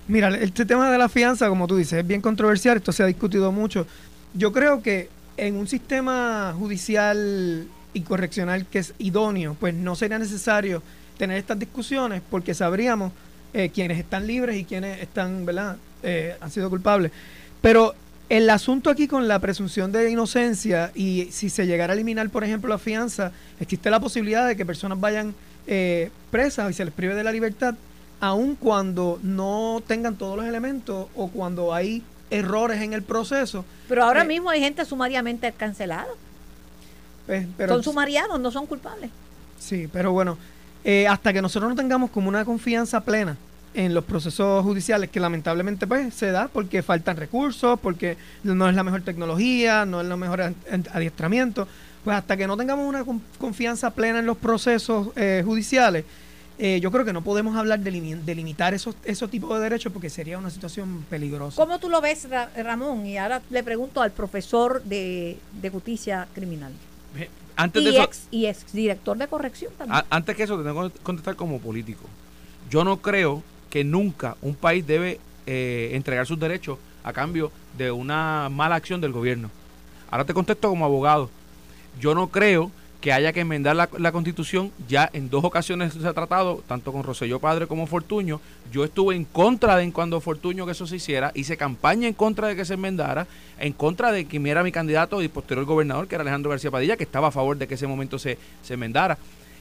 [0.07, 3.07] Mira, este tema de la fianza, como tú dices, es bien controversial, esto se ha
[3.07, 3.87] discutido mucho.
[4.35, 5.09] Yo creo que
[5.39, 10.83] en un sistema judicial y correccional que es idóneo, pues no sería necesario
[11.17, 13.13] tener estas discusiones porque sabríamos
[13.55, 17.13] eh, quiénes están libres y quiénes están, ¿verdad?, eh, han sido culpables.
[17.61, 17.95] Pero
[18.29, 22.45] el asunto aquí con la presunción de inocencia y si se llegara a eliminar, por
[22.45, 25.35] ejemplo, la fianza, existe la posibilidad de que personas vayan
[25.67, 27.75] eh, presas y se les prive de la libertad,
[28.21, 33.65] aun cuando no tengan todos los elementos o cuando hay errores en el proceso.
[33.89, 36.07] Pero ahora Eh, mismo hay gente sumariamente cancelada.
[37.27, 39.11] pues, pero, son sumariados, no son culpables.
[39.59, 40.39] Sí, pero bueno,
[40.85, 43.37] eh, hasta que nosotros no tengamos como una confianza plena
[43.75, 48.75] en los procesos judiciales, que lamentablemente pues se da porque faltan recursos, porque no es
[48.75, 50.55] la mejor tecnología, no es el mejor ad-
[50.93, 51.69] adiestramiento,
[52.03, 56.05] pues hasta que no tengamos una con- confianza plena en los procesos eh, judiciales,
[56.59, 59.61] eh, yo creo que no podemos hablar de, limi- de limitar esos, esos tipos de
[59.63, 61.57] derechos porque sería una situación peligrosa.
[61.63, 63.07] ¿Cómo tú lo ves, Ra- Ramón?
[63.07, 66.73] Y ahora le pregunto al profesor de, de justicia criminal.
[67.57, 69.97] Antes de Y eso, ex, y ex director de corrección también.
[69.99, 72.05] a- antes que eso, te tengo que contestar como político.
[72.71, 77.91] Yo no creo que nunca un país debe eh, entregar sus derechos a cambio de
[77.91, 79.51] una mala acción del gobierno.
[80.11, 81.31] Ahora te contesto como abogado.
[82.01, 82.71] Yo no creo
[83.01, 84.73] que haya que enmendar la, la constitución.
[84.89, 88.41] Ya en dos ocasiones se ha tratado, tanto con Roselló Padre como Fortuño.
[88.73, 91.31] Yo estuve en contra de en cuando Fortuño que eso se hiciera.
[91.35, 93.27] Hice campaña en contra de que se enmendara,
[93.61, 96.71] en contra de que me era mi candidato y posterior gobernador, que era Alejandro García
[96.73, 99.17] Padilla, que estaba a favor de que ese momento se, se enmendara.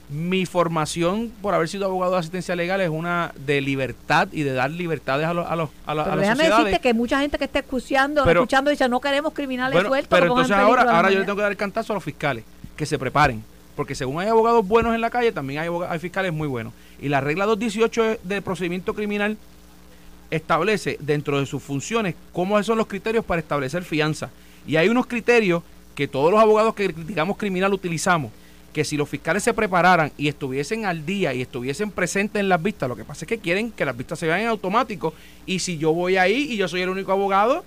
[0.10, 4.54] Mi formación por haber sido abogado de asistencia legal es una de libertad y de
[4.54, 6.66] dar libertades a, los a, los, a, la- a Pero las déjame sociedades.
[6.66, 10.08] decirte que mucha gente que está escuchando, Pero- escuchando dice no queremos criminales Bueno, sueltos.
[10.10, 12.04] pero entonces en ahora, a ahora yo le tengo que dar el cantazo a los
[12.06, 12.46] fiscales,
[12.78, 13.44] que se preparen.
[13.76, 16.74] Porque según hay abogados buenos en la calle, también hay, fiscales muy buenos.
[17.00, 19.38] Y la regla 218 del procedimiento criminal
[20.32, 24.30] establece dentro de sus funciones cómo son los criterios para establecer fianza.
[24.66, 25.62] Y hay unos criterios
[25.94, 28.32] que todos los abogados que criticamos criminal utilizamos,
[28.74, 32.62] que si los fiscales se prepararan y estuviesen al día y estuviesen presentes en las
[32.62, 35.14] vistas, lo que pasa es que quieren que las vistas se vean en automático.
[35.46, 37.64] Y si yo voy ahí y yo soy el único abogado,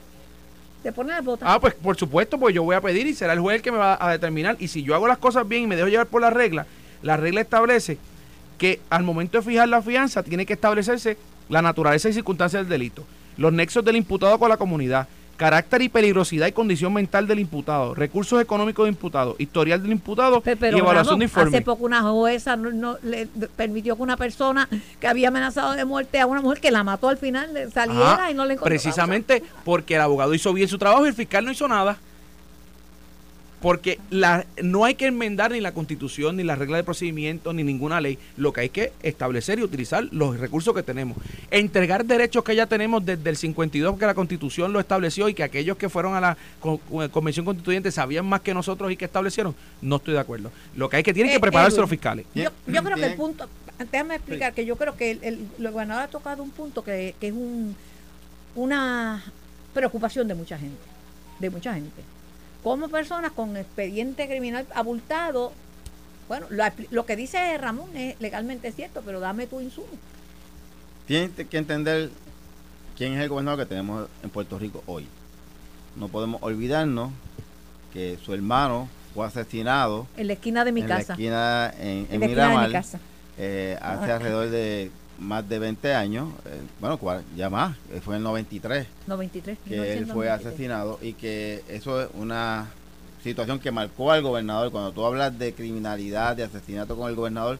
[0.83, 1.47] Te ponen el botón.
[1.49, 3.71] Ah, pues por supuesto, pues yo voy a pedir y será el juez el que
[3.71, 4.57] me va a determinar.
[4.59, 6.67] Y si yo hago las cosas bien y me dejo llevar por la regla,
[7.03, 7.99] la regla establece
[8.57, 11.17] que al momento de fijar la fianza tiene que establecerse
[11.49, 13.05] la naturaleza y circunstancias del delito,
[13.37, 15.09] los nexos del imputado con la comunidad,
[15.41, 20.43] carácter y peligrosidad y condición mental del imputado, recursos económicos del imputado, historial del imputado
[20.43, 21.57] Pero, y evaluación de informe.
[21.57, 23.27] hace poco una jueza no, no- le
[23.57, 24.69] permitió que una persona
[25.01, 28.31] que había amenazado de muerte a una mujer que la mató al final saliera Ajá,
[28.31, 31.43] y no le encontró Precisamente porque el abogado hizo bien su trabajo y el fiscal
[31.43, 31.97] no hizo nada.
[33.61, 37.63] Porque la, no hay que enmendar ni la constitución, ni la regla de procedimiento, ni
[37.63, 38.19] ninguna ley.
[38.39, 41.19] Lo que hay que establecer y utilizar los recursos que tenemos.
[41.51, 45.43] Entregar derechos que ya tenemos desde el 52, que la constitución lo estableció y que
[45.43, 49.05] aquellos que fueron a la con- con- convención constituyente sabían más que nosotros y que
[49.05, 50.51] establecieron, no estoy de acuerdo.
[50.75, 51.81] Lo que hay que tienen Eh, que prepararse Edwin.
[51.83, 52.27] los fiscales.
[52.35, 53.47] Yo, yo creo que el punto,
[53.93, 57.15] déjame explicar que yo creo que el, el, el gobernador ha tocado un punto que,
[57.21, 57.77] que es un,
[58.55, 59.23] una
[59.75, 60.81] preocupación de mucha gente,
[61.39, 62.03] de mucha gente.
[62.63, 65.53] Como personas con expediente criminal abultado,
[66.29, 66.47] bueno,
[66.91, 69.89] lo, que dice Ramón es legalmente cierto, pero dame tu insumo.
[71.07, 72.11] Tienen que entender
[72.97, 75.07] quién es el gobernador que tenemos en Puerto Rico hoy.
[75.97, 77.11] No podemos olvidarnos
[77.93, 81.09] que su hermano fue asesinado En la esquina de mi en casa.
[81.09, 83.01] la esquina en, en en la esquina de Miramar mi casa.
[83.39, 84.17] eh, hace Ah.
[84.17, 84.91] alrededor de
[85.21, 86.99] más de 20 años, eh, bueno,
[87.37, 89.59] ya más, eh, fue en el 93 93.
[89.67, 90.47] que él fue 1993.
[90.47, 92.69] asesinado y que eso es una
[93.23, 94.73] situación que marcó al gobernador.
[94.73, 97.59] Cuando tú hablas de criminalidad, de asesinato con el gobernador,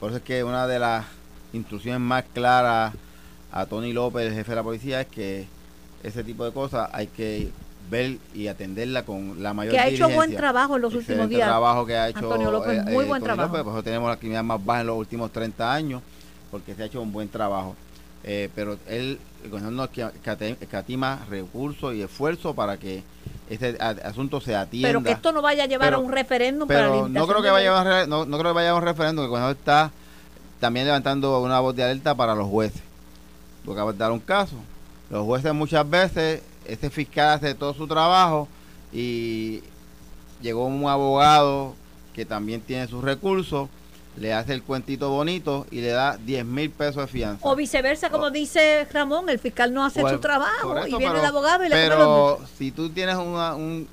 [0.00, 1.06] por eso es que una de las
[1.52, 2.92] instrucciones más claras
[3.52, 5.46] a Tony López, el jefe de la policía, es que
[6.02, 7.50] ese tipo de cosas hay que
[7.88, 11.48] ver y atenderla con la mayor Que ha hecho buen trabajo en los últimos días.
[11.48, 13.48] trabajo que ha hecho Antonio López, muy buen Tony trabajo.
[13.56, 16.02] López, por eso tenemos la criminalidad más baja en los últimos 30 años,
[16.50, 17.74] porque se ha hecho un buen trabajo.
[18.24, 19.50] Eh, pero él, el
[19.90, 20.10] que-
[20.60, 23.04] escatima recursos y esfuerzos para que
[23.48, 24.88] este a- asunto se atienda.
[24.88, 27.26] Pero que esto no vaya a llevar Pero- a un referéndum para la Pero no
[27.28, 29.56] creo que vaya a no, no creo que vaya a un referéndum, que el gobernador
[29.56, 29.92] está
[30.58, 32.82] también levantando una voz de alerta para los jueces.
[33.64, 34.56] Porque acabo de dar un caso.
[35.10, 38.48] Los jueces muchas veces, ese fiscal hace todo su trabajo
[38.92, 39.62] y
[40.42, 41.74] llegó un abogado
[42.12, 43.68] que también tiene sus recursos,
[44.16, 47.46] le hace el cuentito bonito y le da 10 mil pesos de fianza.
[47.46, 51.18] O viceversa, como O- dice Ramón, el fiscal no hace su trabajo y viene pero-
[51.20, 53.86] el abogado y le los Pero si tú tienes una- un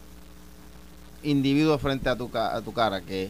[1.23, 3.29] individuo frente a tu, a tu cara que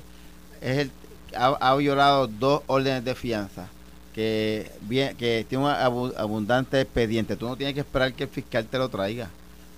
[0.62, 0.92] es el
[1.36, 3.66] ha, ha violado dos órdenes de fianza,
[4.14, 8.30] que, bien, que tiene un abu- abundante expediente, tú no tienes que esperar que el
[8.30, 9.30] fiscal te lo traiga.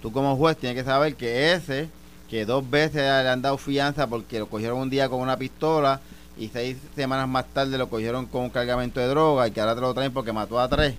[0.01, 1.87] Tú como juez tienes que saber que ese,
[2.29, 6.01] que dos veces le han dado fianza porque lo cogieron un día con una pistola
[6.37, 9.75] y seis semanas más tarde lo cogieron con un cargamento de droga y que ahora
[9.75, 10.95] te lo traen porque mató a tres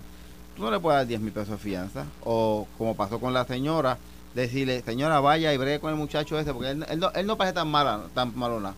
[0.56, 2.06] tú no le puedes dar 10 mil pesos de fianza.
[2.24, 3.98] O como pasó con la señora,
[4.34, 7.36] decirle, señora, vaya y bregue con el muchacho ese, porque él, él no, él no
[7.36, 8.72] parece tan mala, tan malona.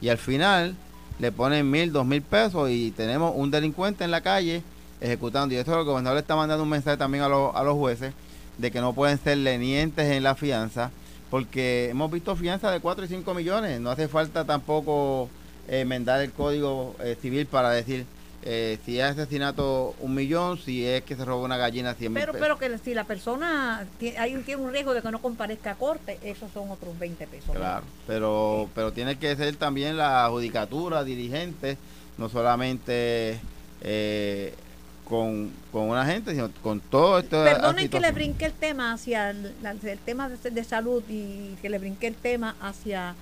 [0.00, 0.74] Y al final
[1.18, 4.62] le ponen mil, dos mil pesos y tenemos un delincuente en la calle
[5.02, 5.54] ejecutando.
[5.54, 8.14] Y eso el gobernador le está mandando un mensaje también a, los- a los jueces
[8.56, 10.90] de que no pueden ser lenientes en la fianza,
[11.30, 13.80] porque hemos visto fianza de 4 y 5 millones.
[13.82, 15.28] No hace falta tampoco
[15.68, 18.06] enmendar el código eh, civil para decir
[18.42, 22.20] eh, si es asesinato un millón, si es que se robó una gallina 100 mil
[22.20, 22.46] Pero, pesos.
[22.46, 25.72] pero que si la persona tiene, hay un, tiene un riesgo de que no comparezca
[25.72, 27.54] a corte, esos son otros 20 pesos.
[27.54, 31.76] Claro, pero, pero tiene que ser también la judicatura dirigente,
[32.16, 33.40] no solamente
[33.82, 34.54] eh,
[35.04, 37.42] con, con una gente, sino con todo esto.
[37.42, 41.78] Perdonen que le brinque el tema hacia el tema de, de salud y que le
[41.78, 43.14] brinque el tema hacia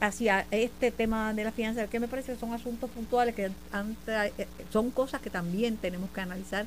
[0.00, 4.46] hacia este tema de la fianza, que me parece que son asuntos puntuales que eh,
[4.72, 6.66] son cosas que también tenemos que analizar,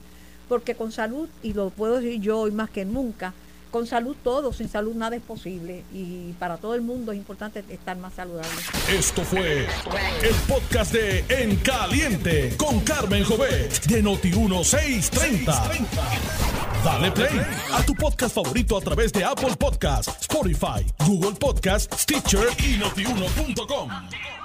[0.49, 3.33] porque con salud, y lo puedo decir yo hoy más que nunca,
[3.71, 7.63] con salud todo, sin salud nada es posible, y para todo el mundo es importante
[7.69, 8.49] estar más saludable.
[8.89, 9.65] Esto fue
[10.21, 15.87] el podcast de En Caliente con Carmen Jovet de Noti1630.
[16.83, 17.41] Dale play
[17.73, 24.40] a tu podcast favorito a través de Apple Podcasts, Spotify, Google Podcasts, Stitcher y notiuno.com.